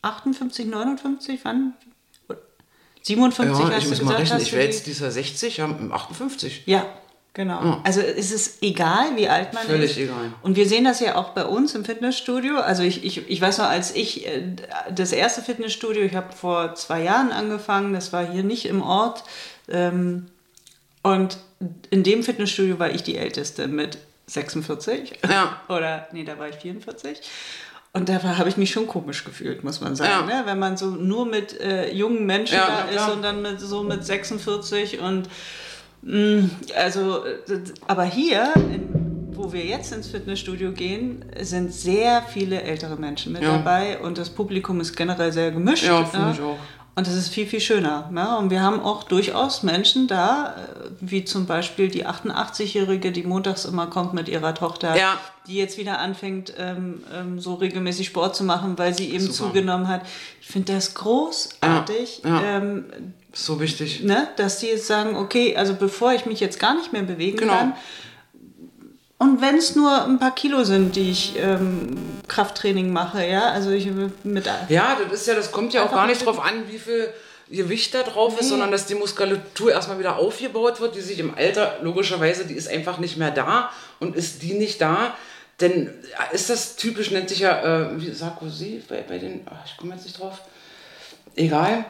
58, 0.00 0.66
59, 0.66 1.40
wann? 1.42 1.74
57 3.08 3.58
Ja, 3.58 3.70
hast 3.70 3.76
ich 3.78 3.84
du 3.84 3.88
muss 3.90 3.98
gesagt, 3.98 4.04
mal 4.04 4.16
rechnen. 4.16 4.40
Ich 4.40 4.52
wäre 4.52 4.64
jetzt 4.64 4.86
dieser 4.86 5.10
60, 5.10 5.56
ja, 5.56 5.68
58. 5.90 6.62
Ja, 6.66 6.86
genau. 7.34 7.80
Also 7.84 8.00
ist 8.00 8.32
es 8.32 8.62
egal, 8.62 9.16
wie 9.16 9.28
alt 9.28 9.52
man 9.54 9.64
Völlig 9.66 9.92
ist. 9.92 9.96
egal. 9.98 10.32
Und 10.42 10.56
wir 10.56 10.68
sehen 10.68 10.84
das 10.84 11.00
ja 11.00 11.16
auch 11.16 11.30
bei 11.30 11.44
uns 11.44 11.74
im 11.74 11.84
Fitnessstudio. 11.84 12.58
Also 12.58 12.82
ich, 12.82 13.04
ich, 13.04 13.28
ich 13.28 13.40
weiß 13.40 13.58
noch, 13.58 13.66
als 13.66 13.94
ich 13.94 14.26
äh, 14.26 14.42
das 14.94 15.12
erste 15.12 15.42
Fitnessstudio, 15.42 16.02
ich 16.02 16.14
habe 16.14 16.32
vor 16.32 16.74
zwei 16.74 17.02
Jahren 17.02 17.32
angefangen, 17.32 17.92
das 17.92 18.12
war 18.12 18.30
hier 18.30 18.42
nicht 18.42 18.66
im 18.66 18.82
Ort. 18.82 19.24
Ähm, 19.68 20.26
und 21.02 21.38
in 21.90 22.02
dem 22.04 22.22
Fitnessstudio 22.22 22.78
war 22.78 22.90
ich 22.90 23.02
die 23.02 23.16
Älteste 23.16 23.66
mit 23.68 23.98
46. 24.26 25.18
Ja. 25.28 25.60
Oder, 25.68 26.08
nee, 26.12 26.24
da 26.24 26.38
war 26.38 26.48
ich 26.48 26.56
44. 26.56 27.20
Und 27.98 28.08
da 28.08 28.22
habe 28.22 28.48
ich 28.48 28.56
mich 28.56 28.70
schon 28.70 28.86
komisch 28.86 29.24
gefühlt, 29.24 29.64
muss 29.64 29.80
man 29.80 29.96
sagen. 29.96 30.28
Ja. 30.28 30.40
Ne? 30.40 30.46
Wenn 30.46 30.58
man 30.58 30.76
so 30.76 30.86
nur 30.86 31.26
mit 31.26 31.60
äh, 31.60 31.92
jungen 31.92 32.26
Menschen 32.26 32.54
Ja, 32.54 32.86
da 32.90 32.96
ist 32.96 33.12
und 33.12 33.22
dann 33.22 33.42
mit, 33.42 33.60
so 33.60 33.82
mit 33.82 34.04
46 34.04 35.00
und 35.00 35.28
also, 36.76 37.24
äh, 37.24 37.60
aber 37.88 38.04
hier, 38.04 38.52
in, 38.54 39.30
wo 39.32 39.52
wir 39.52 39.64
jetzt 39.64 39.92
ins 39.92 40.06
Fitnessstudio 40.06 40.70
gehen, 40.70 41.24
sind 41.40 41.72
sehr 41.72 42.22
viele 42.22 42.62
ältere 42.62 42.96
Menschen 42.96 43.32
mit 43.32 43.42
dabei 43.42 43.98
und 43.98 44.16
das 44.16 44.30
Publikum 44.30 44.80
ist 44.80 44.96
generell 44.96 45.32
sehr 45.32 45.50
gemischt. 45.50 45.84
Ja, 45.84 46.04
finde 46.04 46.26
ne? 46.26 46.32
ich 46.34 46.40
auch. 46.40 46.56
Und 46.94 47.06
das 47.06 47.14
ist 47.14 47.28
viel, 47.28 47.46
viel 47.46 47.60
schöner. 47.60 48.08
Ne? 48.12 48.38
Und 48.38 48.50
wir 48.50 48.60
haben 48.60 48.80
auch 48.80 49.04
durchaus 49.04 49.62
Menschen 49.64 50.06
da, 50.06 50.54
äh, 50.56 50.90
wie 51.00 51.24
zum 51.24 51.46
Beispiel 51.46 51.88
die 51.88 52.06
88-Jährige, 52.06 53.10
die 53.10 53.24
montags 53.24 53.64
immer 53.64 53.86
kommt 53.86 54.14
mit 54.14 54.28
ihrer 54.28 54.54
Tochter, 54.54 54.96
Ja. 54.96 55.16
Die 55.48 55.56
jetzt 55.56 55.78
wieder 55.78 55.98
anfängt, 55.98 56.52
ähm, 56.58 57.02
ähm, 57.14 57.40
so 57.40 57.54
regelmäßig 57.54 58.06
Sport 58.08 58.36
zu 58.36 58.44
machen, 58.44 58.78
weil 58.78 58.94
sie 58.94 59.10
eben 59.12 59.24
Super. 59.30 59.48
zugenommen 59.48 59.88
hat. 59.88 60.02
Ich 60.40 60.46
finde 60.46 60.74
das 60.74 60.94
großartig. 60.94 62.20
Ja, 62.24 62.40
ja. 62.42 62.56
Ähm, 62.58 62.84
So 63.32 63.58
wichtig. 63.60 64.02
ne, 64.02 64.28
dass 64.36 64.58
die 64.58 64.66
jetzt 64.66 64.86
sagen, 64.86 65.16
okay, 65.16 65.56
also 65.56 65.74
bevor 65.74 66.12
ich 66.12 66.26
mich 66.26 66.40
jetzt 66.40 66.60
gar 66.60 66.74
nicht 66.76 66.92
mehr 66.92 67.02
bewegen 67.02 67.38
Genau. 67.38 67.54
kann, 67.54 67.72
und 69.20 69.40
wenn 69.40 69.56
es 69.56 69.74
nur 69.74 70.04
ein 70.04 70.20
paar 70.20 70.32
Kilo 70.32 70.62
sind, 70.62 70.94
die 70.94 71.10
ich 71.10 71.34
ähm, 71.38 71.96
Krafttraining 72.28 72.92
mache, 72.92 73.26
ja, 73.26 73.50
also 73.50 73.70
ich 73.70 73.88
mit 74.22 74.48
Ja, 74.68 74.96
das 75.10 75.22
ist 75.22 75.26
ja, 75.26 75.34
das 75.34 75.50
kommt 75.50 75.72
ja 75.72 75.84
auch 75.84 75.90
gar 75.90 76.06
nicht 76.06 76.24
drauf 76.24 76.38
an, 76.40 76.68
wie 76.70 76.78
viel 76.78 77.08
Gewicht 77.50 77.94
da 77.94 78.04
drauf 78.04 78.38
ist, 78.40 78.50
sondern 78.50 78.70
dass 78.70 78.86
die 78.86 78.94
Muskulatur 78.94 79.72
erstmal 79.72 79.98
wieder 79.98 80.18
aufgebaut 80.18 80.80
wird, 80.80 80.94
die 80.94 81.00
sich 81.00 81.18
im 81.18 81.34
Alter, 81.34 81.78
logischerweise, 81.82 82.44
die 82.44 82.54
ist 82.54 82.68
einfach 82.68 82.98
nicht 82.98 83.16
mehr 83.16 83.32
da 83.32 83.70
und 83.98 84.14
ist 84.14 84.42
die 84.42 84.52
nicht 84.52 84.80
da, 84.80 85.14
denn 85.60 85.90
ist 86.32 86.50
das 86.50 86.76
typisch, 86.76 87.10
nennt 87.10 87.28
sich 87.28 87.40
ja, 87.40 87.90
äh, 87.92 88.00
wie 88.00 88.10
Sarkozy 88.12 88.82
bei, 88.88 89.02
bei 89.02 89.18
den, 89.18 89.40
ach, 89.46 89.64
ich 89.66 89.76
komme 89.76 89.94
jetzt 89.94 90.04
nicht 90.04 90.18
drauf, 90.18 90.40
egal. 91.36 91.84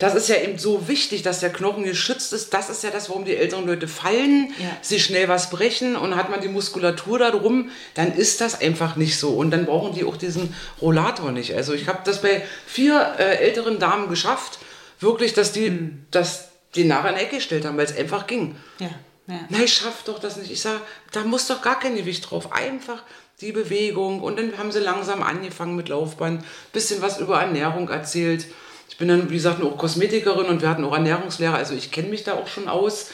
Das 0.00 0.16
ist 0.16 0.28
ja 0.28 0.36
eben 0.36 0.58
so 0.58 0.88
wichtig, 0.88 1.22
dass 1.22 1.38
der 1.38 1.52
Knochen 1.52 1.84
geschützt 1.84 2.32
ist. 2.32 2.52
Das 2.52 2.68
ist 2.68 2.82
ja 2.82 2.90
das, 2.90 3.08
warum 3.08 3.24
die 3.24 3.36
älteren 3.36 3.64
Leute 3.64 3.86
fallen, 3.86 4.52
Ja. 4.58 4.76
sie 4.82 4.98
schnell 4.98 5.28
was 5.28 5.50
brechen 5.50 5.94
und 5.94 6.16
hat 6.16 6.30
man 6.30 6.40
die 6.40 6.48
Muskulatur 6.48 7.20
da 7.20 7.30
drum, 7.30 7.70
dann 7.94 8.12
ist 8.12 8.40
das 8.40 8.60
einfach 8.60 8.96
nicht 8.96 9.16
so. 9.18 9.30
Und 9.30 9.52
dann 9.52 9.66
brauchen 9.66 9.94
die 9.94 10.04
auch 10.04 10.16
diesen 10.16 10.52
Rollator 10.82 11.30
nicht. 11.30 11.54
Also 11.54 11.74
ich 11.74 11.86
habe 11.86 12.00
das 12.04 12.20
bei 12.22 12.42
vier 12.66 13.14
äh, 13.18 13.36
älteren 13.36 13.78
Damen 13.78 14.08
geschafft, 14.08 14.58
wirklich, 14.98 15.32
dass 15.32 15.52
die, 15.52 15.90
dass 16.10 16.48
die 16.74 16.84
nachher 16.84 17.10
in 17.10 17.16
die 17.16 17.22
Ecke 17.22 17.36
gestellt 17.36 17.64
haben, 17.64 17.76
weil 17.76 17.84
es 17.86 17.96
einfach 17.96 18.26
ging. 18.26 18.56
Ja, 18.80 18.90
ja. 19.26 19.40
Nein, 19.48 19.64
ich 19.64 19.74
schaff 19.74 20.02
doch 20.04 20.18
das 20.18 20.36
nicht. 20.36 20.50
Ich 20.50 20.60
sage, 20.60 20.80
da 21.12 21.24
muss 21.24 21.46
doch 21.46 21.62
gar 21.62 21.78
kein 21.78 21.96
Gewicht 21.96 22.30
drauf. 22.30 22.52
Einfach 22.52 23.02
die 23.40 23.52
Bewegung. 23.52 24.20
Und 24.20 24.38
dann 24.38 24.58
haben 24.58 24.70
sie 24.70 24.80
langsam 24.80 25.22
angefangen 25.22 25.76
mit 25.76 25.88
Laufband, 25.88 26.44
bisschen 26.72 27.00
was 27.02 27.18
über 27.18 27.40
Ernährung 27.40 27.88
erzählt. 27.88 28.46
Ich 28.88 28.98
bin 28.98 29.08
dann, 29.08 29.30
wie 29.30 29.34
gesagt, 29.34 29.62
auch 29.62 29.78
Kosmetikerin 29.78 30.46
und 30.46 30.60
wir 30.62 30.68
hatten 30.68 30.84
auch 30.84 30.92
Ernährungslehrer, 30.92 31.54
also 31.54 31.74
ich 31.74 31.90
kenne 31.90 32.08
mich 32.08 32.22
da 32.22 32.34
auch 32.34 32.46
schon 32.46 32.68
aus. 32.68 33.06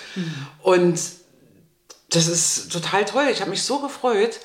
Und 0.62 1.00
das 2.10 2.26
ist 2.26 2.72
total 2.72 3.04
toll. 3.04 3.28
Ich 3.30 3.40
habe 3.40 3.50
mich 3.50 3.62
so 3.62 3.78
gefreut. 3.78 4.40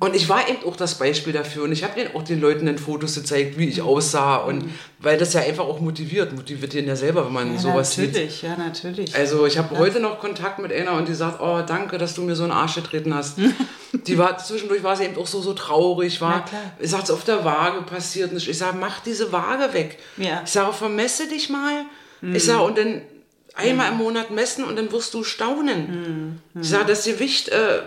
Und 0.00 0.16
ich 0.16 0.26
war 0.30 0.48
eben 0.48 0.64
auch 0.66 0.74
das 0.74 0.96
Beispiel 0.96 1.34
dafür. 1.34 1.64
Und 1.64 1.72
ich 1.72 1.84
habe 1.84 1.92
den 1.94 2.14
auch 2.14 2.22
den 2.22 2.40
Leuten 2.40 2.64
dann 2.64 2.78
Fotos 2.78 3.14
gezeigt, 3.14 3.58
wie 3.58 3.68
ich 3.68 3.82
aussah. 3.82 4.36
Und 4.36 4.64
weil 5.00 5.18
das 5.18 5.34
ja 5.34 5.42
einfach 5.42 5.64
auch 5.64 5.80
motiviert. 5.80 6.32
Motiviert 6.32 6.72
den 6.72 6.86
ja 6.86 6.96
selber, 6.96 7.26
wenn 7.26 7.32
man 7.34 7.52
ja 7.52 7.58
sowas 7.58 7.94
sieht. 7.94 8.12
natürlich, 8.12 8.40
ja, 8.40 8.56
natürlich. 8.56 9.14
Also 9.14 9.44
ich 9.44 9.58
habe 9.58 9.76
heute 9.76 10.00
noch 10.00 10.18
Kontakt 10.18 10.60
mit 10.60 10.72
einer 10.72 10.92
und 10.92 11.08
die 11.08 11.14
sagt, 11.14 11.42
oh 11.42 11.60
danke, 11.66 11.98
dass 11.98 12.14
du 12.14 12.22
mir 12.22 12.34
so 12.34 12.44
einen 12.44 12.52
Arsch 12.52 12.76
getreten 12.76 13.14
hast. 13.14 13.36
die 14.06 14.16
war 14.16 14.38
zwischendurch 14.38 14.82
war 14.82 14.96
sie 14.96 15.04
eben 15.04 15.18
auch 15.18 15.26
so 15.26 15.42
so 15.42 15.52
traurig, 15.52 16.22
war. 16.22 16.46
Ich 16.78 16.90
sag's 16.90 17.10
auf 17.10 17.24
der 17.24 17.44
Waage 17.44 17.82
passiert 17.82 18.32
nicht. 18.32 18.48
Ich 18.48 18.56
sage, 18.56 18.78
mach 18.80 19.00
diese 19.00 19.30
Waage 19.30 19.74
weg. 19.74 19.98
Ja. 20.16 20.36
Mhm. 20.36 20.40
Ich 20.46 20.52
sage, 20.52 20.72
vermesse 20.72 21.28
dich 21.28 21.50
mal. 21.50 21.84
Ich 22.22 22.44
sage 22.44 22.62
und 22.62 22.76
dann 22.78 23.02
einmal 23.54 23.92
im 23.92 23.98
Monat 23.98 24.30
messen 24.30 24.64
und 24.64 24.76
dann 24.76 24.92
wirst 24.92 25.14
du 25.14 25.24
staunen. 25.24 26.40
Mhm. 26.54 26.60
Ich 26.62 26.68
sage, 26.68 26.86
das 26.86 27.04
Gewicht 27.04 27.48
äh, 27.48 27.82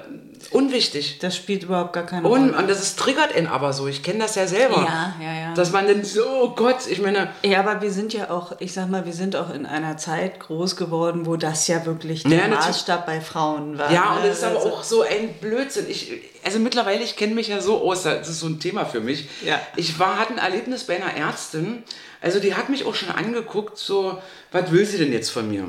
unwichtig. 0.52 1.20
das 1.20 1.36
spielt 1.36 1.64
überhaupt 1.64 1.94
gar 1.94 2.06
keine 2.06 2.28
Und, 2.28 2.50
Rolle. 2.52 2.58
und 2.58 2.70
das 2.70 2.82
ist, 2.82 2.98
triggert 3.00 3.36
ihn 3.38 3.48
aber 3.48 3.74
so. 3.74 3.88
Ich 3.88 4.04
kenne 4.04 4.20
das 4.20 4.36
ja 4.36 4.48
selber. 4.48 4.78
Ja, 4.88 5.16
ja, 5.24 5.34
ja. 5.50 5.54
Dass 5.54 5.72
man 5.72 5.88
dann 5.88 6.04
so, 6.04 6.22
oh 6.26 6.50
Gott, 6.56 6.88
ich 6.90 7.02
meine, 7.02 7.30
Ja, 7.44 7.60
aber 7.60 7.82
wir 7.82 7.92
sind 7.92 8.14
ja 8.14 8.30
auch, 8.30 8.54
ich 8.60 8.74
sag 8.74 8.90
mal, 8.90 9.06
wir 9.06 9.14
sind 9.14 9.36
auch 9.36 9.54
in 9.54 9.66
einer 9.66 9.98
Zeit 9.98 10.40
groß 10.40 10.76
geworden, 10.76 11.26
wo 11.26 11.36
das 11.36 11.68
ja 11.68 11.86
wirklich 11.86 12.24
Ja, 12.24 12.30
der 12.30 12.40
natürlich. 12.50 12.66
Maßstab 12.68 13.06
bei 13.06 13.22
Frauen 13.22 13.78
war. 13.78 13.92
Ja, 13.92 14.16
ne? 14.16 14.22
und 14.22 14.28
es 14.28 14.38
ist 14.40 14.44
aber 14.44 14.58
Also- 14.58 14.70
auch 14.74 14.84
so 14.84 15.02
ein 15.04 15.34
Blödsinn. 15.42 15.86
Ich, 15.90 16.12
also 16.44 16.60
mittlerweile, 16.60 17.04
ich 17.04 17.16
kenne 17.16 17.34
mich 17.36 17.48
ja 17.48 17.62
so 17.62 17.82
aus, 17.82 18.04
das 18.04 18.28
ist 18.28 18.40
so 18.40 18.48
ein 18.48 18.60
Thema 18.60 18.86
für 18.86 19.00
mich. 19.00 19.30
Ja. 19.46 19.60
Ich 19.76 19.98
war, 20.00 20.20
hatte 20.20 20.34
ein 20.34 20.40
Erlebnis 20.40 20.84
bei 20.84 20.96
einer 21.02 21.16
Ärztin, 21.16 21.84
also 22.22 22.40
die 22.40 22.56
hat 22.56 22.70
mich 22.70 22.86
auch 22.86 22.96
schon 22.96 23.10
angeguckt, 23.10 23.78
so, 23.78 24.18
was 24.52 24.72
will 24.72 24.86
sie 24.86 24.98
denn 24.98 25.12
jetzt 25.14 25.30
von 25.30 25.50
mir? 25.50 25.68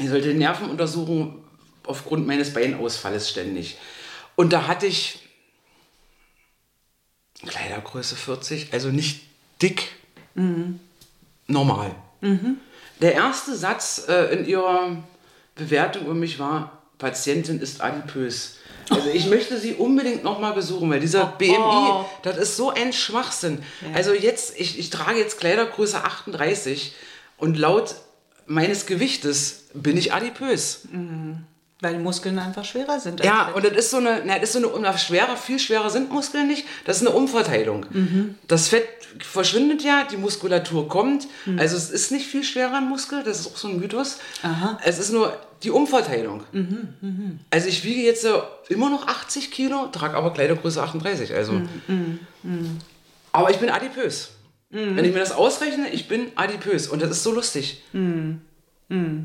Ich 0.00 0.08
sollte 0.08 0.28
Nerven 0.34 0.70
untersuchen 0.70 1.42
aufgrund 1.88 2.26
meines 2.26 2.52
Beinausfalles 2.52 3.30
ständig. 3.30 3.78
Und 4.36 4.52
da 4.52 4.66
hatte 4.66 4.86
ich 4.86 5.20
Kleidergröße 7.46 8.16
40, 8.16 8.72
also 8.72 8.88
nicht 8.88 9.22
dick, 9.62 9.88
normal. 11.46 11.94
Der 13.00 13.14
erste 13.14 13.56
Satz 13.56 14.04
äh, 14.08 14.34
in 14.34 14.46
ihrer 14.46 14.96
Bewertung 15.54 16.04
über 16.04 16.14
mich 16.14 16.38
war, 16.38 16.82
Patientin 16.98 17.60
ist 17.60 17.80
adipös. 17.80 18.56
Also 18.90 19.10
ich 19.10 19.26
möchte 19.26 19.58
sie 19.58 19.74
unbedingt 19.74 20.24
nochmal 20.24 20.54
besuchen, 20.54 20.90
weil 20.90 21.00
dieser 21.00 21.26
BMI, 21.26 21.56
oh. 21.58 22.04
das 22.22 22.38
ist 22.38 22.56
so 22.56 22.70
ein 22.70 22.92
Schwachsinn. 22.92 23.62
Also 23.94 24.14
jetzt, 24.14 24.58
ich, 24.58 24.78
ich 24.78 24.90
trage 24.90 25.18
jetzt 25.18 25.38
Kleidergröße 25.38 26.02
38 26.02 26.94
und 27.36 27.58
laut 27.58 27.96
meines 28.46 28.86
Gewichtes 28.86 29.66
bin 29.74 29.96
ich 29.96 30.12
adipös. 30.12 30.88
Weil 31.80 31.98
Muskeln 32.00 32.38
einfach 32.40 32.64
schwerer 32.64 32.98
sind. 32.98 33.22
Ja, 33.24 33.52
und 33.54 33.64
das 33.64 33.72
ist 33.72 33.90
so 33.90 33.98
eine, 33.98 34.22
na, 34.24 34.34
das 34.38 34.54
ist 34.54 34.60
so 34.60 34.74
eine, 34.74 34.80
na, 34.80 34.98
schwerer, 34.98 35.36
viel 35.36 35.60
schwerer 35.60 35.90
sind 35.90 36.10
Muskeln 36.10 36.48
nicht. 36.48 36.64
Das 36.84 36.96
ist 37.00 37.06
eine 37.06 37.14
Umverteilung. 37.16 37.86
Das 38.48 38.68
Fett 38.68 38.88
verschwindet 39.20 39.82
ja, 39.82 40.04
die 40.04 40.16
Muskulatur 40.16 40.88
kommt. 40.88 41.28
Also 41.56 41.76
es 41.76 41.90
ist 41.90 42.10
nicht 42.10 42.26
viel 42.26 42.42
schwerer 42.42 42.78
ein 42.78 42.88
Muskel, 42.88 43.22
das 43.22 43.40
ist 43.40 43.46
auch 43.46 43.56
so 43.56 43.68
ein 43.68 43.78
Mythos. 43.78 44.18
Aha. 44.42 44.78
Es 44.84 44.98
ist 44.98 45.12
nur 45.12 45.38
die 45.62 45.70
Umverteilung. 45.70 46.42
Also 47.50 47.68
ich 47.68 47.84
wiege 47.84 48.02
jetzt 48.02 48.26
immer 48.68 48.90
noch 48.90 49.06
80 49.06 49.52
Kilo, 49.52 49.86
trage 49.86 50.16
aber 50.16 50.32
Kleidergröße 50.32 50.82
38. 50.82 51.32
Also. 51.32 51.62
Aber 53.30 53.50
ich 53.50 53.58
bin 53.58 53.70
adipös. 53.70 54.30
Wenn 54.70 55.04
ich 55.04 55.12
mir 55.12 55.20
das 55.20 55.32
ausrechne, 55.32 55.90
ich 55.90 56.08
bin 56.08 56.32
adipös. 56.34 56.88
Und 56.88 57.02
das 57.02 57.10
ist 57.10 57.22
so 57.22 57.32
lustig. 57.32 57.84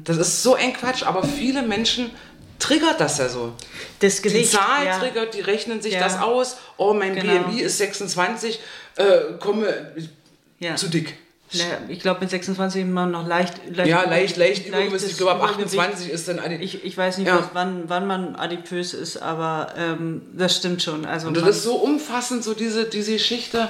Das 0.04 0.18
ist 0.18 0.44
so 0.44 0.56
ein 0.56 0.74
Quatsch, 0.74 1.04
aber 1.04 1.24
viele 1.24 1.62
Menschen 1.62 2.10
triggert 2.64 3.00
das 3.00 3.18
ja 3.18 3.30
so. 3.30 3.54
das 4.00 4.22
Die 4.22 4.30
Gewicht. 4.30 4.52
Zahl 4.52 4.86
ja. 4.86 4.98
triggert, 5.00 5.34
die 5.34 5.42
rechnen 5.42 5.82
sich 5.82 5.94
Ja. 5.94 6.00
das 6.02 6.20
aus. 6.20 6.58
Oh, 6.78 6.94
mein 6.94 7.16
Genau. 7.16 7.44
BMI 7.44 7.62
ist 7.62 7.78
26, 7.78 8.60
äh, 8.96 9.04
komme 9.40 9.92
Ja. 10.60 10.76
zu 10.76 10.88
dick. 10.88 11.18
Ich 11.88 12.00
glaube, 12.00 12.22
mit 12.22 12.32
26 12.32 12.82
immer 12.82 13.06
noch 13.06 13.28
leicht. 13.28 13.54
leicht 13.76 13.88
Ja, 13.88 14.10
leicht, 14.10 14.38
leicht 14.38 14.66
übergewichtig. 14.68 15.12
Ich 15.12 15.18
glaube, 15.18 15.34
ab 15.34 15.38
Übergewicht. 15.54 15.78
28 15.80 16.10
ist 16.10 16.28
dann 16.28 16.40
eine. 16.40 16.60
Ich, 16.60 16.84
ich 16.84 16.98
weiß 16.98 17.20
nicht, 17.20 17.28
Ja. 17.28 17.38
was, 17.38 17.46
wann, 17.54 17.84
wann 17.88 18.08
man 18.08 18.36
adipös 18.36 18.96
ist, 18.96 19.18
aber 19.18 19.68
ähm, 19.78 20.24
das 20.36 20.56
stimmt 20.58 20.82
schon. 20.82 21.06
Also 21.06 21.28
Und 21.28 21.38
das 21.38 21.48
ist 21.58 21.62
so 21.64 21.76
umfassend, 21.76 22.44
so 22.44 22.56
diese, 22.56 22.86
diese 22.86 23.14
Geschichte. 23.14 23.70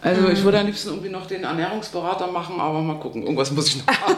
Also 0.00 0.28
ich 0.28 0.44
würde 0.44 0.60
am 0.60 0.66
liebsten 0.66 0.90
irgendwie 0.90 1.08
noch 1.08 1.26
den 1.26 1.42
Ernährungsberater 1.44 2.26
machen, 2.28 2.60
aber 2.60 2.80
mal 2.82 3.00
gucken. 3.00 3.22
Irgendwas 3.22 3.50
muss 3.50 3.66
ich 3.68 3.78
noch 3.78 3.86
machen. 3.86 4.16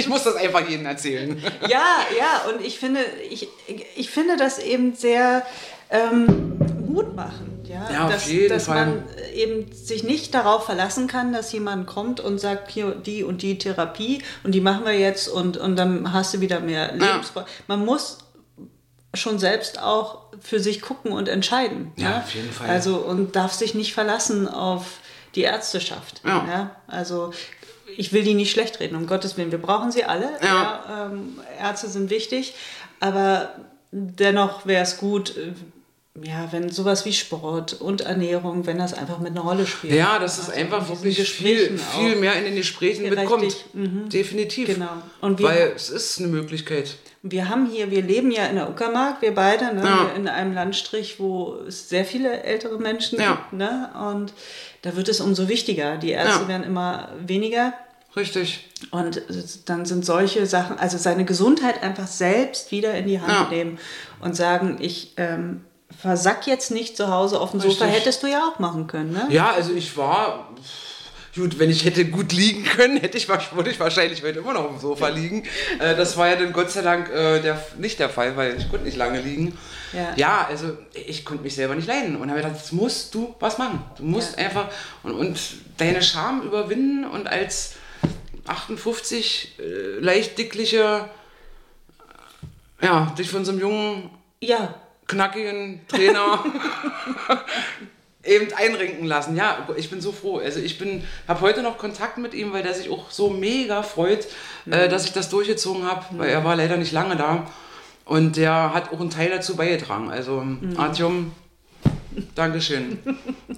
Ich 0.00 0.08
muss 0.08 0.24
das 0.24 0.34
einfach 0.34 0.68
jedem 0.68 0.86
erzählen. 0.86 1.40
Ja, 1.68 1.84
ja, 2.18 2.50
und 2.50 2.64
ich 2.64 2.78
finde, 2.78 3.00
ich, 3.30 3.48
ich 3.96 4.10
finde 4.10 4.36
das 4.36 4.58
eben 4.58 4.94
sehr 4.94 5.46
ähm, 5.90 6.58
mutmachend, 6.88 7.68
ja, 7.68 7.88
Ja, 7.90 8.06
auf 8.06 8.12
dass, 8.12 8.28
dass 8.48 8.68
man 8.68 9.04
eben 9.34 9.70
sich 9.72 10.02
nicht 10.02 10.34
darauf 10.34 10.64
verlassen 10.64 11.06
kann, 11.06 11.32
dass 11.32 11.52
jemand 11.52 11.86
kommt 11.86 12.20
und 12.20 12.38
sagt, 12.38 12.70
hier 12.70 12.92
die 12.94 13.22
und 13.22 13.42
die 13.42 13.58
Therapie 13.58 14.22
und 14.42 14.52
die 14.54 14.60
machen 14.60 14.84
wir 14.84 14.98
jetzt 14.98 15.28
und, 15.28 15.56
und 15.56 15.76
dann 15.76 16.12
hast 16.12 16.34
du 16.34 16.40
wieder 16.40 16.60
mehr 16.60 16.92
Lebensfreude. 16.92 17.46
Man 17.66 17.84
muss 17.84 18.18
schon 19.14 19.38
selbst 19.38 19.82
auch 19.82 20.22
für 20.40 20.60
sich 20.60 20.80
gucken 20.80 21.12
und 21.12 21.28
entscheiden. 21.28 21.92
Ja, 21.96 22.10
ne? 22.10 22.16
auf 22.18 22.34
jeden 22.34 22.52
Fall. 22.52 22.68
Also 22.68 22.96
und 22.96 23.36
darf 23.36 23.52
sich 23.52 23.74
nicht 23.74 23.92
verlassen 23.92 24.48
auf 24.48 25.00
die 25.34 25.42
Ärzteschaft. 25.42 26.22
Ja. 26.24 26.76
Also 26.86 27.32
ich 28.00 28.12
will 28.14 28.24
die 28.24 28.32
nicht 28.34 28.50
schlecht 28.50 28.80
reden, 28.80 28.96
um 28.96 29.06
Gottes 29.06 29.36
Willen. 29.36 29.50
Wir 29.50 29.58
brauchen 29.60 29.92
sie 29.92 30.04
alle. 30.04 30.30
Ja. 30.42 30.46
Ja, 30.88 31.06
ähm, 31.12 31.38
Ärzte 31.60 31.88
sind 31.88 32.08
wichtig, 32.08 32.54
aber 32.98 33.50
dennoch 33.92 34.64
wäre 34.66 34.82
es 34.82 34.96
gut, 34.96 35.36
äh, 35.36 35.52
ja, 36.26 36.48
wenn 36.50 36.70
sowas 36.70 37.04
wie 37.04 37.12
Sport 37.12 37.74
und 37.74 38.00
Ernährung, 38.00 38.66
wenn 38.66 38.78
das 38.78 38.94
einfach 38.94 39.18
mit 39.20 39.30
einer 39.32 39.42
Rolle 39.42 39.66
spielt. 39.66 39.94
Ja, 39.94 40.18
dass 40.18 40.38
es 40.38 40.48
Also 40.48 40.60
einfach 40.60 40.88
wirklich 40.88 41.30
viel, 41.30 41.78
viel 41.78 42.16
mehr 42.16 42.34
in 42.36 42.44
den 42.44 42.56
Gesprächen 42.56 43.08
mitkommt. 43.08 43.54
Mhm. 43.74 44.08
Definitiv. 44.08 44.66
Genau. 44.74 44.88
Und 45.20 45.38
wir- 45.38 45.46
Weil 45.48 45.72
es 45.76 45.88
ist 45.90 46.18
eine 46.18 46.28
Möglichkeit. 46.28 46.96
Wir 47.22 47.48
haben 47.50 47.66
hier, 47.70 47.90
wir 47.90 48.00
leben 48.02 48.30
ja 48.30 48.46
in 48.46 48.56
der 48.56 48.70
Uckermark, 48.70 49.20
wir 49.20 49.34
beide, 49.34 49.74
ne? 49.74 49.82
Ja. 49.84 50.10
in 50.16 50.26
einem 50.26 50.54
Landstrich, 50.54 51.20
wo 51.20 51.56
es 51.68 51.90
sehr 51.90 52.06
viele 52.06 52.42
ältere 52.44 52.78
Menschen 52.78 53.20
Ja. 53.20 53.32
gibt. 53.36 53.52
Ne? 53.52 53.90
Und 54.10 54.32
da 54.82 54.96
wird 54.96 55.08
es 55.10 55.20
umso 55.20 55.46
wichtiger. 55.48 55.98
Die 55.98 56.10
Ärzte 56.12 56.42
Ja. 56.44 56.48
werden 56.48 56.64
immer 56.64 57.10
weniger. 57.26 57.74
Richtig. 58.16 58.68
Und 58.90 59.22
dann 59.66 59.86
sind 59.86 60.04
solche 60.04 60.46
Sachen, 60.46 60.78
also 60.78 60.98
seine 60.98 61.24
Gesundheit 61.24 61.82
einfach 61.82 62.06
selbst 62.08 62.70
wieder 62.72 62.94
in 62.94 63.06
die 63.06 63.20
Hand 63.20 63.30
Ja. 63.30 63.48
nehmen 63.50 63.78
und 64.20 64.34
sagen, 64.34 64.78
ich 64.80 65.12
ähm, 65.16 65.64
versack 66.00 66.46
jetzt 66.46 66.70
nicht 66.70 66.96
zu 66.96 67.08
Hause 67.08 67.40
auf 67.40 67.52
dem 67.52 67.60
Sofa, 67.60 67.84
Richtig. 67.84 68.00
hättest 68.00 68.22
du 68.22 68.26
ja 68.26 68.48
auch 68.52 68.58
machen 68.58 68.86
können. 68.88 69.12
Ne? 69.12 69.26
Ja, 69.30 69.50
also 69.52 69.72
ich 69.72 69.96
war. 69.96 70.48
Gut, 71.36 71.60
wenn 71.60 71.70
ich 71.70 71.84
hätte 71.84 72.04
gut 72.06 72.32
liegen 72.32 72.64
können, 72.64 72.96
hätte 72.96 73.16
ich, 73.16 73.28
würde 73.28 73.70
ich 73.70 73.78
wahrscheinlich 73.78 74.20
heute 74.24 74.40
immer 74.40 74.52
noch 74.52 74.64
auf 74.64 74.70
dem 74.72 74.80
Sofa 74.80 75.06
liegen. 75.08 75.44
Äh, 75.78 75.94
das 75.94 76.16
war 76.16 76.28
ja 76.28 76.34
dann 76.34 76.52
Gott 76.52 76.72
sei 76.72 76.82
Dank 76.82 77.08
äh, 77.08 77.40
der, 77.40 77.62
nicht 77.78 78.00
der 78.00 78.08
Fall, 78.10 78.36
weil 78.36 78.56
ich 78.58 78.68
konnte 78.68 78.84
nicht 78.84 78.96
lange 78.96 79.20
liegen. 79.20 79.56
Ja. 79.92 80.12
Ja, 80.16 80.46
also 80.48 80.76
ich 80.92 81.24
konnte 81.24 81.44
mich 81.44 81.54
selber 81.54 81.76
nicht 81.76 81.86
leiden. 81.86 82.16
Und 82.16 82.30
habe 82.30 82.40
gedacht, 82.42 82.56
jetzt 82.56 82.72
musst 82.72 83.14
du 83.14 83.32
was 83.38 83.58
machen. 83.58 83.80
Du 83.96 84.02
musst 84.02 84.36
Ja. 84.40 84.46
einfach 84.46 84.66
und, 85.04 85.12
und 85.12 85.38
deine 85.76 86.02
Scham 86.02 86.42
überwinden 86.42 87.04
und 87.04 87.28
als 87.28 87.74
58 88.50 89.58
äh, 89.58 89.98
leicht 90.00 90.36
dickliche, 90.38 91.08
ja, 92.82 93.14
dich 93.18 93.30
von 93.30 93.44
so 93.44 93.52
einem 93.52 93.60
jungen 93.60 94.10
Ja, 94.42 94.74
knackigen 95.06 95.80
Trainer 95.88 96.44
eben 98.24 98.52
einrenken 98.52 99.06
lassen. 99.06 99.36
Ja, 99.36 99.68
ich 99.76 99.90
bin 99.90 100.00
so 100.00 100.12
froh. 100.12 100.38
Also 100.38 100.60
ich 100.60 100.78
bin, 100.78 101.04
habe 101.26 101.40
heute 101.40 101.62
noch 101.62 101.78
Kontakt 101.78 102.18
mit 102.18 102.34
ihm, 102.34 102.52
weil 102.52 102.62
der 102.62 102.74
sich 102.74 102.90
auch 102.90 103.10
so 103.10 103.30
mega 103.30 103.82
freut, 103.82 104.26
mhm. 104.64 104.72
äh, 104.72 104.88
dass 104.88 105.04
ich 105.04 105.12
das 105.12 105.28
durchgezogen 105.28 105.84
habe, 105.84 106.04
mhm. 106.10 106.18
weil 106.18 106.30
er 106.30 106.44
war 106.44 106.56
leider 106.56 106.76
nicht 106.76 106.92
lange 106.92 107.16
da. 107.16 107.46
Und 108.04 108.36
der 108.36 108.74
hat 108.74 108.92
auch 108.92 109.00
einen 109.00 109.10
Teil 109.10 109.30
dazu 109.30 109.56
beigetragen. 109.56 110.10
Also 110.10 110.40
mhm. 110.40 110.78
Artyom, 110.78 111.32
Dankeschön. 112.34 112.98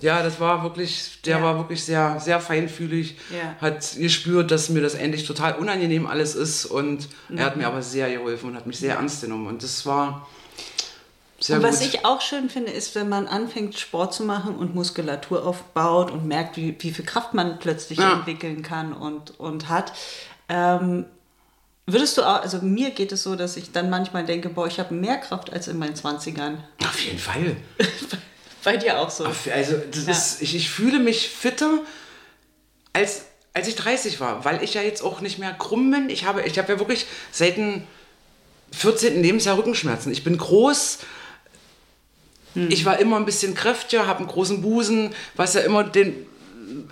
Ja, 0.00 0.22
das 0.22 0.40
war 0.40 0.62
wirklich, 0.62 1.20
der 1.24 1.38
ja. 1.38 1.42
war 1.42 1.58
wirklich 1.58 1.84
sehr, 1.84 2.18
sehr 2.18 2.40
feinfühlig, 2.40 3.16
ja. 3.30 3.54
hat 3.60 3.96
gespürt, 3.96 4.50
dass 4.50 4.68
mir 4.68 4.80
das 4.80 4.94
endlich 4.94 5.26
total 5.26 5.54
unangenehm 5.54 6.06
alles 6.06 6.34
ist 6.34 6.66
und 6.66 7.08
mhm. 7.28 7.38
er 7.38 7.46
hat 7.46 7.56
mir 7.56 7.66
aber 7.66 7.82
sehr 7.82 8.10
geholfen 8.10 8.50
und 8.50 8.56
hat 8.56 8.66
mich 8.66 8.78
sehr 8.78 8.96
ernst 8.96 9.22
genommen 9.22 9.46
und 9.46 9.62
das 9.62 9.86
war 9.86 10.26
sehr 11.38 11.56
und 11.56 11.62
was 11.62 11.80
gut. 11.80 11.88
ich 11.88 12.04
auch 12.04 12.20
schön 12.20 12.50
finde, 12.50 12.72
ist, 12.72 12.94
wenn 12.94 13.08
man 13.08 13.26
anfängt 13.26 13.78
Sport 13.78 14.14
zu 14.14 14.24
machen 14.24 14.56
und 14.56 14.74
Muskulatur 14.74 15.44
aufbaut 15.44 16.10
und 16.10 16.26
merkt, 16.26 16.56
wie, 16.56 16.76
wie 16.78 16.92
viel 16.92 17.04
Kraft 17.04 17.34
man 17.34 17.58
plötzlich 17.58 17.98
ja. 17.98 18.14
entwickeln 18.14 18.62
kann 18.62 18.92
und, 18.92 19.38
und 19.38 19.68
hat. 19.68 19.92
Ähm, 20.48 21.04
Würdest 21.84 22.16
du 22.16 22.22
auch, 22.22 22.42
also 22.42 22.58
mir 22.58 22.90
geht 22.90 23.10
es 23.10 23.24
so, 23.24 23.34
dass 23.34 23.56
ich 23.56 23.72
dann 23.72 23.90
manchmal 23.90 24.24
denke, 24.24 24.48
boah, 24.48 24.68
ich 24.68 24.78
habe 24.78 24.94
mehr 24.94 25.18
Kraft 25.18 25.52
als 25.52 25.66
in 25.66 25.78
meinen 25.78 25.94
20ern. 25.94 26.58
Auf 26.84 27.00
jeden 27.00 27.18
Fall. 27.18 27.56
Bei 28.64 28.76
dir 28.76 28.98
auch 28.98 29.10
so. 29.10 29.24
Also 29.24 29.76
das 29.90 30.06
ja. 30.06 30.12
ist, 30.12 30.42
ich, 30.42 30.54
ich 30.54 30.70
fühle 30.70 30.98
mich 30.98 31.28
fitter 31.28 31.80
als, 32.92 33.22
als 33.54 33.68
ich 33.68 33.76
30 33.76 34.20
war, 34.20 34.44
weil 34.44 34.62
ich 34.62 34.74
ja 34.74 34.82
jetzt 34.82 35.02
auch 35.02 35.20
nicht 35.20 35.38
mehr 35.38 35.52
krumm 35.52 35.90
bin. 35.90 36.10
Ich 36.10 36.24
habe, 36.24 36.42
ich 36.42 36.58
habe 36.58 36.72
ja 36.72 36.78
wirklich 36.78 37.06
seit 37.30 37.56
dem 37.56 37.82
14. 38.72 39.22
Lebensjahr 39.22 39.58
Rückenschmerzen. 39.58 40.12
Ich 40.12 40.24
bin 40.24 40.38
groß. 40.38 40.98
Hm. 42.54 42.70
Ich 42.70 42.84
war 42.84 42.98
immer 42.98 43.16
ein 43.16 43.24
bisschen 43.24 43.54
kräftiger, 43.54 44.06
habe 44.06 44.20
einen 44.20 44.28
großen 44.28 44.62
Busen, 44.62 45.14
was 45.34 45.54
ja 45.54 45.62
immer 45.62 45.84
den 45.84 46.26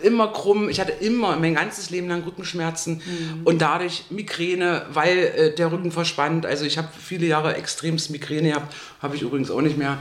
immer 0.02 0.28
krumm. 0.28 0.68
Ich 0.68 0.80
hatte 0.80 0.92
immer 0.92 1.36
mein 1.36 1.54
ganzes 1.54 1.90
Leben 1.90 2.08
lang 2.08 2.22
Rückenschmerzen 2.22 2.96
mhm. 2.96 3.40
und 3.44 3.60
dadurch 3.62 4.04
Migräne, 4.10 4.86
weil 4.92 5.18
äh, 5.18 5.54
der 5.54 5.72
Rücken 5.72 5.92
verspannt. 5.92 6.46
Also 6.46 6.64
ich 6.64 6.78
habe 6.78 6.88
viele 6.98 7.26
Jahre 7.26 7.54
extremst 7.56 8.10
Migräne 8.10 8.50
gehabt, 8.50 8.74
habe 9.00 9.16
ich 9.16 9.22
übrigens 9.22 9.50
auch 9.50 9.60
nicht 9.60 9.78
mehr. 9.78 9.98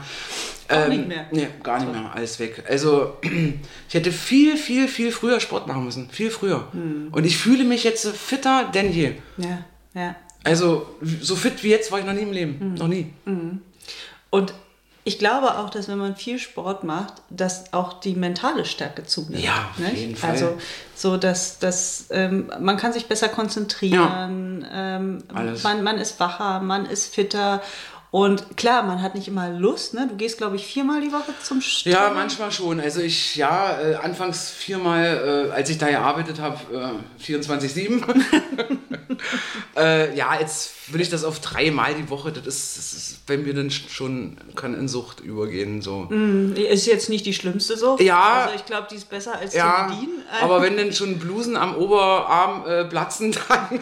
Auch 0.68 0.84
ähm, 0.84 0.90
nicht 0.90 1.08
mehr? 1.08 1.26
Nee, 1.32 1.48
gar 1.62 1.80
nicht 1.80 1.92
mehr, 1.92 2.12
alles 2.14 2.38
weg. 2.38 2.64
Also 2.68 3.16
ich 3.88 3.94
hätte 3.94 4.12
viel, 4.12 4.56
viel, 4.56 4.88
viel 4.88 5.12
früher 5.12 5.40
Sport 5.40 5.66
machen 5.66 5.84
müssen. 5.84 6.08
Viel 6.10 6.30
früher. 6.30 6.68
Mhm. 6.72 7.08
Und 7.12 7.24
ich 7.24 7.36
fühle 7.36 7.64
mich 7.64 7.84
jetzt 7.84 8.06
fitter 8.08 8.70
denn 8.72 8.92
je. 8.92 9.12
Ja, 9.36 9.64
ja. 9.94 10.16
Also 10.44 10.86
so 11.20 11.36
fit 11.36 11.62
wie 11.62 11.68
jetzt 11.68 11.92
war 11.92 11.98
ich 11.98 12.06
noch 12.06 12.14
nie 12.14 12.22
im 12.22 12.32
Leben. 12.32 12.70
Mhm. 12.70 12.74
Noch 12.74 12.88
nie. 12.88 13.12
Mhm. 13.24 13.60
Und 14.30 14.54
ich 15.10 15.18
glaube 15.18 15.58
auch, 15.58 15.70
dass 15.70 15.88
wenn 15.88 15.98
man 15.98 16.14
viel 16.14 16.38
Sport 16.38 16.84
macht, 16.84 17.14
dass 17.30 17.72
auch 17.72 17.94
die 17.94 18.14
mentale 18.14 18.64
Stärke 18.64 19.04
zunimmt. 19.04 19.42
Ja, 19.42 19.68
auf 19.76 19.92
jeden 19.92 20.14
Fall. 20.14 20.30
Also 20.30 20.56
so, 20.94 21.16
dass, 21.16 21.58
dass 21.58 22.06
ähm, 22.10 22.52
man 22.60 22.76
kann 22.76 22.92
sich 22.92 23.06
besser 23.06 23.28
konzentrieren, 23.28 24.64
ja. 24.70 24.96
ähm, 24.96 25.24
man, 25.32 25.82
man 25.82 25.98
ist 25.98 26.20
wacher, 26.20 26.60
man 26.60 26.86
ist 26.86 27.12
fitter 27.12 27.60
und 28.12 28.56
klar, 28.56 28.84
man 28.84 29.02
hat 29.02 29.14
nicht 29.16 29.26
immer 29.26 29.48
Lust, 29.50 29.94
ne? 29.94 30.06
Du 30.08 30.16
gehst, 30.16 30.38
glaube 30.38 30.56
ich, 30.56 30.66
viermal 30.66 31.00
die 31.00 31.12
Woche 31.12 31.32
zum 31.42 31.60
Strand. 31.60 31.94
Ja, 31.94 32.10
manchmal 32.12 32.50
schon. 32.50 32.80
Also 32.80 33.00
ich, 33.00 33.36
ja, 33.36 33.80
äh, 33.80 33.94
anfangs 33.96 34.50
viermal, 34.50 35.48
äh, 35.48 35.52
als 35.52 35.70
ich 35.70 35.78
da 35.78 35.88
gearbeitet 35.88 36.40
habe, 36.40 36.58
äh, 37.18 37.22
24-7. 37.22 38.02
äh, 39.76 40.16
ja, 40.16 40.40
jetzt 40.40 40.72
will 40.92 41.00
ich 41.00 41.08
das 41.08 41.24
auf 41.24 41.40
dreimal 41.40 41.94
die 41.94 42.08
Woche. 42.10 42.32
Das 42.32 42.46
ist, 42.46 42.78
das 42.78 42.92
ist 42.92 43.26
bei 43.26 43.36
mir 43.36 43.54
dann 43.54 43.70
schon, 43.70 44.36
kann 44.56 44.74
in 44.74 44.88
Sucht 44.88 45.20
übergehen. 45.20 45.82
So. 45.82 46.06
Mm, 46.10 46.54
ist 46.54 46.86
jetzt 46.86 47.08
nicht 47.08 47.26
die 47.26 47.34
schlimmste 47.34 47.76
Sucht. 47.76 48.02
Ja. 48.02 48.44
Also 48.44 48.56
ich 48.56 48.64
glaube, 48.64 48.86
die 48.90 48.96
ist 48.96 49.08
besser 49.08 49.38
als 49.38 49.54
ja, 49.54 49.88
zu 49.88 49.94
bedienen. 49.94 50.22
Aber 50.42 50.62
wenn 50.62 50.76
dann 50.76 50.92
schon 50.92 51.18
Blusen 51.18 51.56
am 51.56 51.76
Oberarm 51.76 52.66
äh, 52.66 52.84
platzen, 52.84 53.32
dann 53.48 53.80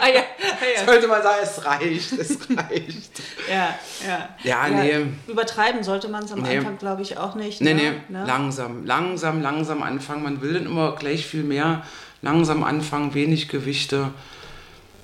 ah, 0.00 0.08
ja. 0.08 0.20
Ah, 0.20 0.80
ja. 0.80 0.84
sollte 0.86 1.08
man 1.08 1.22
sagen, 1.22 1.38
es 1.42 1.64
reicht, 1.64 2.12
es 2.12 2.38
reicht. 2.50 3.22
ja. 3.48 3.74
Ja, 4.06 4.28
ja. 4.44 4.68
Ja, 4.68 4.82
nee. 4.82 5.06
Übertreiben 5.26 5.82
sollte 5.82 6.08
man 6.08 6.24
es 6.24 6.32
am 6.32 6.42
nee. 6.42 6.58
Anfang, 6.58 6.78
glaube 6.78 7.02
ich, 7.02 7.18
auch 7.18 7.34
nicht. 7.34 7.60
Nee, 7.60 7.74
ne? 7.74 7.82
nee, 7.82 8.18
ne? 8.18 8.24
langsam, 8.26 8.84
langsam, 8.84 9.42
langsam 9.42 9.82
anfangen. 9.82 10.22
Man 10.22 10.40
will 10.40 10.54
dann 10.54 10.66
immer 10.66 10.94
gleich 10.94 11.26
viel 11.26 11.42
mehr. 11.42 11.82
Langsam 12.22 12.64
anfangen, 12.64 13.12
wenig 13.14 13.48
Gewichte. 13.48 14.10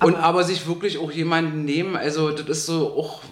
Und 0.02 0.16
aber, 0.16 0.24
aber 0.24 0.44
sich 0.44 0.66
wirklich 0.66 0.98
auch 0.98 1.12
jemanden 1.12 1.64
nehmen. 1.64 1.96
Also, 1.96 2.30
das 2.30 2.58
ist 2.58 2.66
so 2.66 2.94
auch 2.96 3.22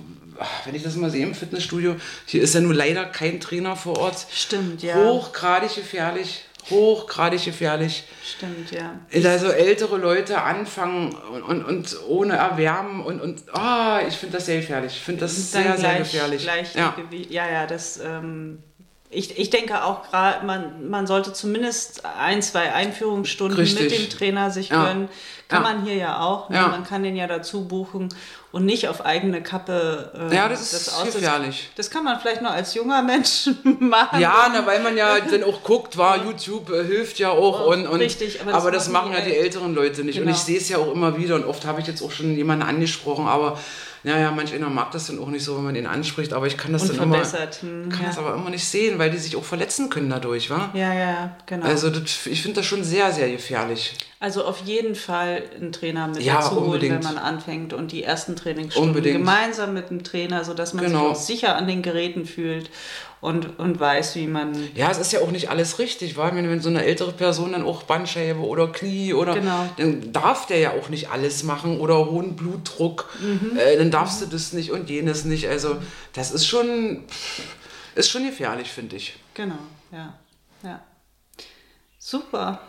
wenn 0.65 0.75
ich 0.77 0.85
das 0.85 0.95
mal 0.95 1.11
sehe 1.11 1.27
im 1.27 1.35
Fitnessstudio, 1.35 1.97
hier 2.27 2.43
ist 2.43 2.55
ja 2.55 2.61
nur 2.61 2.73
leider 2.73 3.05
kein 3.07 3.41
Trainer 3.41 3.75
vor 3.75 3.99
Ort. 3.99 4.25
Stimmt, 4.33 4.85
ja. 4.85 4.95
Hochgradig 4.95 5.75
gefährlich 5.75 6.45
hochgradig 6.71 7.45
gefährlich. 7.45 8.05
Stimmt, 8.25 8.71
ja. 8.71 9.01
Also 9.13 9.49
ältere 9.49 9.97
Leute 9.97 10.43
anfangen 10.43 11.15
und, 11.33 11.43
und, 11.43 11.65
und 11.65 11.97
ohne 12.09 12.37
Erwärmen 12.37 13.01
und, 13.01 13.21
und 13.21 13.43
oh, 13.55 14.07
ich 14.07 14.15
finde 14.15 14.37
das 14.37 14.47
sehr 14.47 14.61
gefährlich. 14.61 14.93
Ich 14.93 15.03
finde 15.03 15.23
das 15.23 15.53
sehr, 15.53 15.63
gleich, 15.63 15.79
sehr 15.81 15.99
gefährlich. 15.99 16.43
Gleich 16.43 16.75
ja. 16.75 16.95
ja, 17.31 17.51
ja, 17.51 17.67
das. 17.67 17.99
Ähm, 17.99 18.63
ich, 19.11 19.39
ich 19.39 19.49
denke 19.49 19.85
auch 19.85 20.03
gerade, 20.11 20.45
man, 20.45 20.89
man 20.91 21.07
sollte 21.07 21.33
zumindest 21.33 22.03
ein, 22.05 22.43
zwei 22.43 22.73
Einführungsstunden 22.75 23.59
Richtig. 23.59 23.91
mit 23.91 23.99
dem 23.99 24.11
Trainer 24.11 24.51
sich 24.51 24.69
gönnen. 24.69 25.09
Kann 25.49 25.63
ja. 25.63 25.73
man 25.73 25.83
hier 25.83 25.95
ja 25.95 26.21
auch. 26.21 26.51
Ne? 26.51 26.57
Ja. 26.57 26.69
Man 26.69 26.85
kann 26.85 27.03
den 27.03 27.17
ja 27.17 27.27
dazu 27.27 27.67
buchen 27.67 28.11
und 28.53 28.67
nicht 28.67 28.87
auf 28.89 29.07
eigene 29.07 29.43
Kappe. 29.43 30.29
Äh, 30.31 30.37
ja, 30.37 30.47
das, 30.47 30.71
das 30.73 30.89
ist 30.89 31.15
gefährlich. 31.15 31.71
Das 31.77 31.91
kann 31.91 32.05
man 32.05 32.21
vielleicht 32.21 32.43
noch 32.43 32.51
als 32.51 32.75
junger 32.75 33.01
Mensch 33.01 33.49
machen. 33.79 34.21
Ja, 34.21 34.51
na, 34.53 34.67
weil 34.67 34.83
man 34.83 34.95
ja 34.95 35.19
dann 35.21 35.43
auch 35.43 35.63
guckt, 35.63 35.97
war 35.97 36.23
YouTube 36.23 36.71
äh, 36.71 36.85
hilft 36.85 37.19
ja 37.19 37.31
auch. 37.31 37.67
Oh, 37.67 37.73
und, 37.73 37.87
und, 37.87 38.01
richtig, 38.01 38.43
aber 38.43 38.53
das, 38.53 38.61
aber 38.61 38.71
das 38.73 38.89
machen 38.91 39.13
ja 39.13 39.21
die 39.23 39.35
älteren 39.35 39.75
Leute 39.75 40.05
nicht. 40.05 40.17
Genau. 40.17 40.29
Und 40.29 40.37
ich 40.37 40.43
sehe 40.43 40.59
es 40.59 40.69
ja 40.69 40.77
auch 40.77 40.93
immer 40.93 41.17
wieder 41.17 41.37
und 41.37 41.47
oft 41.47 41.65
habe 41.65 41.81
ich 41.81 41.87
jetzt 41.87 42.03
auch 42.03 42.11
schon 42.11 42.37
jemanden 42.37 42.67
angesprochen, 42.67 43.27
aber 43.27 43.59
naja, 44.05 44.31
manch 44.31 44.55
einer 44.55 44.71
mag 44.71 44.91
das 44.93 45.07
dann 45.07 45.19
auch 45.19 45.29
nicht 45.29 45.45
so, 45.45 45.57
wenn 45.57 45.65
man 45.65 45.77
ihn 45.77 45.87
anspricht, 45.87 46.33
aber 46.33 46.47
ich 46.47 46.57
kann 46.57 46.73
das 46.73 46.87
dann 46.87 46.97
immer, 46.97 47.23
hm, 47.23 47.89
kann 47.89 48.03
ja. 48.03 48.07
das 48.07 48.19
aber 48.19 48.35
immer 48.35 48.51
nicht 48.51 48.65
sehen, 48.65 48.99
weil 48.99 49.11
die 49.11 49.19
sich 49.19 49.37
auch 49.37 49.45
verletzen 49.45 49.91
können 49.91 50.11
dadurch, 50.11 50.51
wa? 50.51 50.71
Ja, 50.75 50.93
ja, 50.93 51.37
genau. 51.47 51.67
Also 51.67 51.91
das, 51.91 52.27
ich 52.27 52.43
finde 52.43 52.57
das 52.57 52.67
schon 52.67 52.85
sehr, 52.85 53.13
sehr 53.13 53.31
gefährlich. 53.31 53.95
Also 54.21 54.45
auf 54.45 54.63
jeden 54.65 54.97
Fall 54.97 55.45
einen 55.55 55.71
Trainer 55.71 56.09
mit 56.09 56.23
ja, 56.23 56.41
dazu 56.41 56.61
holen, 56.67 56.83
wenn 56.83 57.03
man 57.05 57.19
anfängt 57.19 57.73
und 57.73 57.93
die 57.93 58.03
ersten 58.03 58.35
Trainingsstunden 58.35 58.91
unbedingt. 58.91 59.19
gemeinsam 59.19 59.75
mit 59.75 59.91
dem 59.91 60.03
Trainer, 60.03 60.45
sodass 60.45 60.75
man 60.75 60.87
genau. 60.87 60.99
sich 61.01 61.09
auch 61.09 61.15
sicher 61.15 61.57
an 61.57 61.69
den 61.69 61.83
Geräten 61.83 62.27
fühlt 62.27 62.69
und, 63.21 63.61
und 63.61 63.79
weiß, 63.79 64.17
wie 64.17 64.27
man. 64.27 64.57
Ja, 64.75 64.91
es 64.91 64.99
ist 64.99 65.13
ja 65.13 65.21
auch 65.21 65.31
nicht 65.31 65.51
alles 65.51 65.79
richtig, 65.79 66.17
weil 66.17 66.35
wenn, 66.35 66.51
wenn 66.51 66.61
so 66.61 66.69
eine 66.69 66.85
ältere 66.85 67.13
Person 67.13 67.53
dann 67.53 67.65
auch 67.65 67.85
Bandscheibe 67.85 68.41
oder 68.41 68.67
Knie 68.73 69.15
oder 69.15 69.35
genau. 69.35 69.69
dann 69.77 70.13
darf 70.13 70.47
der 70.47 70.59
ja 70.59 70.73
auch 70.73 70.89
nicht 70.89 71.11
alles 71.11 71.45
machen 71.45 71.79
oder 71.79 72.07
hohen 72.07 72.35
Blutdruck, 72.35 73.09
mhm. 73.21 73.57
äh, 73.57 73.77
dann 73.77 73.93
darfst 73.93 74.21
du 74.21 74.27
das 74.27 74.53
nicht 74.53 74.73
und 74.73 74.91
jenes 74.91 75.27
nicht. 75.27 75.49
Also 75.49 75.77
das 76.13 76.33
ist 76.33 76.45
schon 76.45 77.05
ist 77.95 78.11
schon 78.11 78.25
gefährlich, 78.25 78.69
finde 78.69 78.97
ich. 78.97 79.17
Genau, 79.35 79.59
ja, 79.93 80.15
ja. 80.65 80.81
Super, 82.01 82.63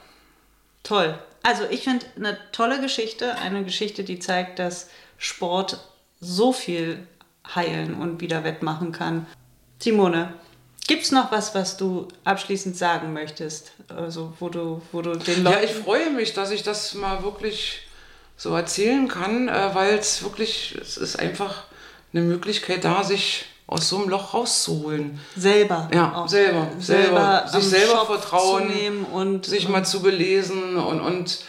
toll. 0.84 1.18
Also 1.43 1.63
ich 1.69 1.84
finde 1.84 2.06
eine 2.15 2.38
tolle 2.52 2.82
Geschichte, 2.82 3.36
eine 3.36 3.63
Geschichte, 3.63 4.04
die 4.04 4.19
zeigt, 4.19 4.60
dass 4.60 4.89
Sport 5.17 5.80
so 6.19 6.52
viel 6.52 7.08
heilen 7.56 7.95
und 7.95 8.21
wieder 8.21 8.43
wettmachen 8.43 8.91
kann. 8.91 9.25
Simone, 9.80 10.34
gibt 10.88 11.04
es 11.04 11.12
noch 11.12 11.32
was, 11.32 11.56
was 11.56 11.78
du 11.78 12.08
abschließend 12.23 12.75
sagen 12.75 13.13
möchtest? 13.13 13.71
Also, 13.88 14.34
wo 14.39 14.49
du, 14.49 14.82
wo 14.91 15.02
du 15.02 15.15
den 15.17 15.43
Leuten 15.43 15.58
Ja, 15.58 15.63
ich 15.63 15.71
freue 15.71 16.10
mich, 16.12 16.34
dass 16.34 16.52
ich 16.52 16.63
das 16.63 16.93
mal 16.93 17.23
wirklich 17.23 17.88
so 18.36 18.56
erzählen 18.56 19.08
kann, 19.08 19.47
äh, 19.47 19.69
weil 19.73 19.95
es 19.95 20.23
wirklich, 20.23 20.78
es 20.82 20.97
ist 20.97 21.17
einfach 21.17 21.65
eine 22.13 22.23
Möglichkeit 22.23 22.84
da, 22.84 23.04
sich 23.04 23.45
aus 23.70 23.88
so 23.88 23.98
einem 23.98 24.10
Loch 24.10 24.34
rauszuholen. 24.34 25.20
Selber. 25.36 25.90
Ja, 25.94 26.16
auch. 26.16 26.28
selber. 26.28 26.68
Selber. 26.80 27.48
Sich 27.48 27.64
selber 27.66 27.98
Shop 28.00 28.08
vertrauen, 28.08 29.06
und 29.14 29.46
sich 29.46 29.68
und 29.68 29.72
mal 29.72 29.86
zu 29.86 30.02
belesen 30.02 30.76
und, 30.78 31.00
und 31.00 31.40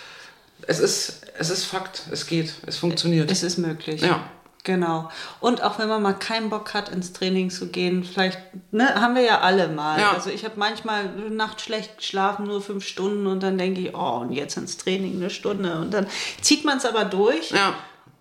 es 0.67 0.81
ist, 0.81 1.23
es 1.39 1.49
ist 1.49 1.65
Fakt, 1.65 2.03
es 2.11 2.27
geht, 2.27 2.53
es 2.67 2.77
funktioniert. 2.77 3.31
Es 3.31 3.43
ist 3.43 3.57
möglich. 3.57 4.03
Ja. 4.03 4.21
Genau. 4.63 5.11
Und 5.41 5.63
auch 5.63 5.79
wenn 5.79 5.89
man 5.89 6.03
mal 6.03 6.13
keinen 6.13 6.51
Bock 6.51 6.75
hat, 6.75 6.91
ins 6.91 7.15
Training 7.15 7.49
zu 7.49 7.69
gehen, 7.69 8.05
vielleicht, 8.05 8.39
ne, 8.71 8.95
haben 9.01 9.15
wir 9.15 9.23
ja 9.23 9.41
alle 9.41 9.69
mal. 9.69 9.99
Ja. 9.99 10.13
Also 10.13 10.29
ich 10.29 10.45
habe 10.45 10.57
manchmal 10.59 11.07
Nacht 11.31 11.63
schlecht 11.63 11.97
geschlafen, 11.97 12.47
nur 12.47 12.61
fünf 12.61 12.87
Stunden 12.87 13.27
und 13.27 13.43
dann 13.43 13.57
denke 13.57 13.81
ich, 13.81 13.95
oh, 13.95 14.19
und 14.19 14.33
jetzt 14.33 14.59
ins 14.59 14.77
Training 14.77 15.17
eine 15.17 15.31
Stunde. 15.31 15.79
Und 15.81 15.95
dann 15.95 16.07
zieht 16.43 16.67
man 16.67 16.77
es 16.77 16.85
aber 16.85 17.07
durch. 17.07 17.53
Ja. 17.53 17.73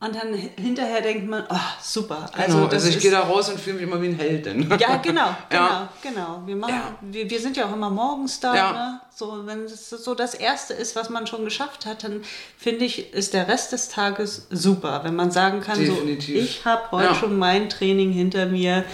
Und 0.01 0.15
dann 0.15 0.33
hinterher 0.33 1.01
denkt 1.01 1.27
man, 1.27 1.43
oh, 1.49 1.55
super. 1.81 2.29
Also, 2.31 2.57
genau, 2.57 2.69
also 2.69 2.87
ich 2.87 2.99
gehe 2.99 3.11
da 3.11 3.19
raus 3.19 3.49
und 3.49 3.59
fühle 3.59 3.75
mich 3.75 3.83
immer 3.83 4.01
wie 4.01 4.07
ein 4.07 4.15
Heldin. 4.15 4.61
Ja, 4.79 4.95
genau, 4.95 5.35
genau, 5.49 5.61
ja. 5.61 5.89
genau. 6.01 6.41
Wir, 6.45 6.55
machen, 6.55 6.73
ja. 6.73 6.95
wir, 7.01 7.29
wir 7.29 7.39
sind 7.39 7.57
ja 7.57 7.65
auch 7.65 7.73
immer 7.73 7.89
morgens 7.89 8.39
da. 8.39 8.55
Ja. 8.55 8.71
Ne? 8.71 9.01
So, 9.13 9.45
wenn 9.45 9.65
es 9.65 9.89
so 9.89 10.15
das 10.15 10.35
Erste 10.35 10.73
ist, 10.73 10.95
was 10.95 11.09
man 11.09 11.27
schon 11.27 11.43
geschafft 11.43 11.85
hat, 11.85 12.05
dann 12.05 12.21
finde 12.57 12.85
ich, 12.85 13.13
ist 13.13 13.33
der 13.33 13.49
Rest 13.49 13.73
des 13.73 13.89
Tages 13.89 14.47
super. 14.49 15.01
Wenn 15.03 15.17
man 15.17 15.31
sagen 15.31 15.59
kann, 15.59 15.85
so, 15.85 16.01
ich 16.07 16.63
habe 16.63 16.91
heute 16.91 17.15
schon 17.15 17.37
mein 17.37 17.67
Training 17.67 18.13
hinter 18.13 18.45
mir. 18.45 18.85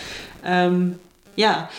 Ähm, 0.44 0.98
ja, 1.36 1.70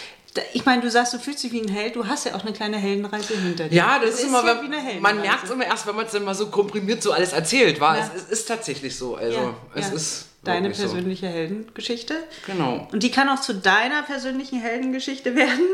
ich 0.52 0.64
meine, 0.64 0.82
du 0.82 0.90
sagst, 0.90 1.14
du 1.14 1.18
fühlst 1.18 1.42
dich 1.42 1.52
wie 1.52 1.60
ein 1.60 1.68
Held, 1.68 1.96
du 1.96 2.06
hast 2.06 2.26
ja 2.26 2.34
auch 2.34 2.42
eine 2.42 2.52
kleine 2.52 2.76
Heldenreise 2.76 3.34
hinter 3.34 3.68
dir. 3.68 3.76
Ja, 3.76 3.98
das, 3.98 4.16
ist, 4.16 4.24
immer, 4.24 4.44
ja 4.44 4.56
wenn, 4.56 4.62
wie 4.62 4.74
eine 4.74 4.82
Heldenreise. 4.82 5.00
man 5.14 5.20
merkt 5.20 5.44
es 5.44 5.50
immer 5.50 5.64
erst, 5.64 5.86
wenn 5.86 5.96
man 5.96 6.06
es 6.06 6.12
dann 6.12 6.24
mal 6.24 6.34
so 6.34 6.48
komprimiert 6.48 7.02
so 7.02 7.12
alles 7.12 7.32
erzählt, 7.32 7.80
war. 7.80 7.96
Ja. 7.96 8.10
Es, 8.14 8.22
es 8.22 8.28
ist 8.30 8.46
tatsächlich 8.46 8.96
so. 8.96 9.16
Also 9.16 9.38
Ja, 9.38 9.54
es 9.74 9.90
ist 9.90 10.26
Deine 10.46 10.70
persönliche 10.70 11.26
Heldengeschichte. 11.26 12.14
So. 12.14 12.52
Genau. 12.52 12.86
Und 12.92 13.02
die 13.02 13.10
kann 13.10 13.28
auch 13.28 13.40
zu 13.40 13.54
deiner 13.54 14.02
persönlichen 14.02 14.60
Heldengeschichte 14.60 15.34
werden. 15.36 15.64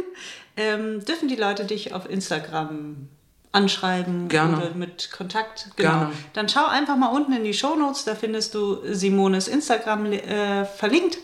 Ähm, 0.57 1.05
dürfen 1.05 1.29
die 1.29 1.37
Leute 1.37 1.65
dich 1.65 1.93
auf 1.93 2.09
Instagram 2.09 3.09
anschreiben 3.53 4.29
Gerne. 4.29 4.57
oder 4.57 4.75
mit 4.75 5.11
Kontakt? 5.13 5.69
Genau. 5.77 5.91
Gerne. 5.91 6.13
Dann 6.33 6.49
schau 6.49 6.67
einfach 6.67 6.97
mal 6.97 7.09
unten 7.09 7.33
in 7.33 7.45
die 7.45 7.55
Shownotes, 7.55 8.05
da 8.05 8.15
findest 8.15 8.55
du 8.55 8.79
Simones 8.85 9.49
Instagram 9.49 10.13
äh, 10.13 10.65
verlinkt. 10.65 11.19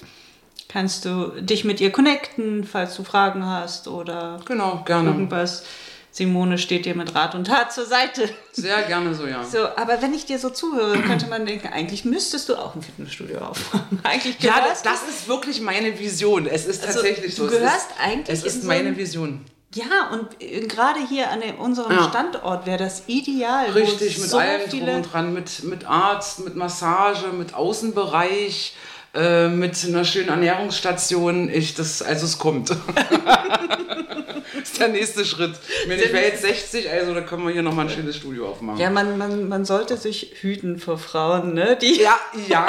Kannst 0.69 1.05
du 1.07 1.29
dich 1.41 1.65
mit 1.65 1.81
ihr 1.81 1.91
connecten, 1.91 2.65
falls 2.65 2.95
du 2.97 3.03
Fragen 3.05 3.47
hast 3.47 3.89
oder 3.89 4.39
Genau, 4.45 4.83
gerne. 4.85 5.11
irgendwas. 5.11 5.65
Simone 6.11 6.59
steht 6.59 6.85
dir 6.85 6.95
mit 6.97 7.15
Rat 7.15 7.35
und 7.35 7.47
Tat 7.47 7.73
zur 7.73 7.87
Seite. 7.87 8.29
Sehr 8.53 8.83
gerne 8.83 9.15
so, 9.15 9.27
ja. 9.27 9.45
So, 9.45 9.59
aber 9.77 10.03
wenn 10.03 10.13
ich 10.15 10.27
dir 10.27 10.39
so 10.39 10.51
zuhöre, 10.51 10.99
könnte 11.03 11.27
man 11.29 11.47
denken, 11.47 11.69
eigentlich 11.69 12.05
müsstest 12.05 12.49
du 12.49 12.57
auch 12.57 12.75
ein 12.75 12.83
Fitnessstudio 12.83 13.39
aufmachen. 13.39 14.01
Eigentlich 14.03 14.37
Ja, 14.41 14.65
das, 14.69 14.83
das 14.83 15.03
ist 15.09 15.29
wirklich 15.29 15.61
meine 15.61 15.99
Vision. 15.99 16.47
Es 16.47 16.67
ist 16.67 16.83
Also, 16.85 16.95
tatsächlich 17.01 17.35
du 17.37 17.45
so. 17.45 17.51
gehörst 17.51 17.75
es 17.77 17.83
ist, 17.83 18.01
eigentlich 18.01 18.39
Es 18.39 18.45
ist 18.45 18.63
so 18.63 18.69
meine 18.69 18.89
ein- 18.89 18.97
Vision. 18.97 19.45
Ja, 19.75 20.09
und 20.13 20.43
äh, 20.43 20.67
gerade 20.67 20.99
hier 21.07 21.31
an 21.31 21.43
unserem 21.59 21.93
Ja. 21.93 22.09
Standort 22.09 22.67
wäre 22.67 22.79
das 22.79 23.03
ideal. 23.07 23.67
Richtig, 23.73 24.19
mit 24.19 24.29
so 24.31 24.39
allem 24.39 24.69
drum 24.69 24.89
und 24.89 25.03
dran, 25.13 25.33
mit, 25.35 25.63
mit 25.65 25.87
Arzt, 25.87 26.41
mit 26.41 26.57
Massage, 26.57 27.29
mit 27.29 27.53
Außenbereich, 27.55 28.75
äh, 29.15 29.49
mit 29.49 29.83
einer 29.87 30.05
schönen 30.05 30.29
Ernährungsstation. 30.29 31.49
Ich, 31.51 31.75
das, 31.75 32.03
also 32.03 32.27
es 32.27 32.39
kommt. 32.39 32.71
das 32.71 32.77
ist 34.63 34.81
der 34.81 34.89
nächste 34.89 35.25
Schritt. 35.25 35.55
Ich, 35.83 35.89
meine, 35.89 36.03
ich 36.03 36.13
wäre 36.13 36.25
jetzt 36.27 36.43
60, 36.43 36.91
also 36.91 37.15
da 37.15 37.21
können 37.23 37.45
wir 37.47 37.53
hier 37.53 37.63
nochmal 37.63 37.87
ein 37.87 37.91
schönes 37.91 38.17
Studio 38.17 38.49
aufmachen. 38.49 38.79
Ja, 38.81 38.91
man, 38.91 39.17
man, 39.19 39.49
man 39.49 39.65
sollte 39.65 39.97
sich 39.97 40.35
hüten 40.41 40.79
vor 40.79 40.99
Frauen, 40.99 41.55
ne? 41.55 41.77
Die, 41.81 42.01
ja, 42.01 42.19
ja, 42.49 42.67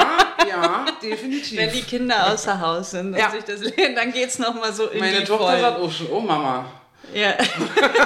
ja, 0.48 0.86
definitiv. 1.02 1.58
wenn 1.58 1.72
die 1.72 1.82
Kinder 1.82 2.32
außer 2.32 2.60
Haus 2.60 2.92
sind 2.92 3.12
und 3.12 3.18
Ja. 3.18 3.30
sich 3.30 3.44
das 3.44 3.60
lernen, 3.60 3.94
dann 3.96 4.12
geht 4.12 4.28
es 4.28 4.38
nochmal 4.38 4.72
so 4.72 4.86
in 4.88 4.98
Meine 5.00 5.18
die 5.20 5.24
Tochter 5.24 5.46
Vollen. 5.46 5.60
sagt 5.60 5.78
auch 5.80 5.90
schon, 5.92 6.06
oh 6.10 6.20
Mama. 6.20 6.64
Ja. 7.14 7.34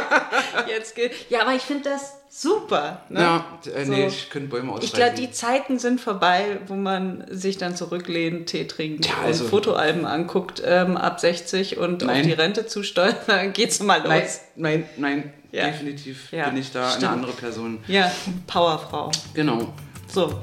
Jetzt 0.68 0.94
geht, 0.94 1.12
ja, 1.30 1.42
aber 1.42 1.54
ich 1.54 1.62
finde 1.62 1.90
das 1.90 2.14
super. 2.30 3.02
Ne? 3.08 3.20
Ja, 3.20 3.44
äh, 3.74 3.84
nee, 3.84 4.02
So. 4.02 4.06
ich 4.08 4.30
könnte 4.30 4.48
Bäume 4.48 4.72
aussteigen. 4.72 4.84
Ich 4.86 4.92
glaube, 4.94 5.14
die 5.16 5.30
Zeiten 5.32 5.78
sind 5.78 6.00
vorbei, 6.00 6.58
wo 6.66 6.74
man 6.74 7.24
sich 7.30 7.58
dann 7.58 7.76
zurücklehnt, 7.76 8.48
Tee 8.48 8.66
trinkt 8.66 9.06
Ja, 9.06 9.14
also- 9.24 9.44
und 9.44 9.50
Fotoalben 9.50 10.04
anguckt 10.06 10.62
ähm, 10.64 10.96
ab 10.96 11.20
60 11.20 11.78
und 11.78 12.02
auf 12.02 12.08
Nein. 12.08 12.24
die 12.24 12.32
Rente 12.32 12.66
zusteuert, 12.66 13.16
dann 13.28 13.52
geht's 13.52 13.80
mal 13.80 13.98
los. 14.02 14.08
Nein, 14.08 14.34
nein, 14.56 14.84
nein, 14.96 15.32
Ja. 15.52 15.66
definitiv 15.66 16.32
Ja, 16.32 16.48
bin 16.48 16.58
ich 16.58 16.72
da 16.72 16.88
stimmt. 16.90 17.04
eine 17.04 17.12
andere 17.14 17.32
Person. 17.32 17.78
Ja, 17.86 18.10
Powerfrau. 18.46 19.10
Genau. 19.34 19.72
So. 20.12 20.40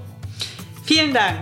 Vielen 0.85 1.13
Dank 1.13 1.39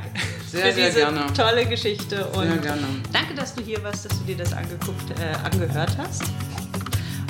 Sehr, 0.51 0.65
für 0.67 0.73
sehr 0.73 0.85
diese 0.87 0.99
gerne. 0.99 1.25
tolle 1.35 1.65
Geschichte 1.65 2.25
und 2.27 2.47
Sehr 2.47 2.57
gerne. 2.57 2.81
danke, 3.11 3.33
dass 3.35 3.55
du 3.55 3.63
hier 3.63 3.81
warst, 3.83 4.05
dass 4.05 4.17
du 4.19 4.25
dir 4.25 4.35
das 4.37 4.51
angeguckt, 4.53 5.09
äh, 5.19 5.45
angehört 5.45 5.91
hast 5.97 6.23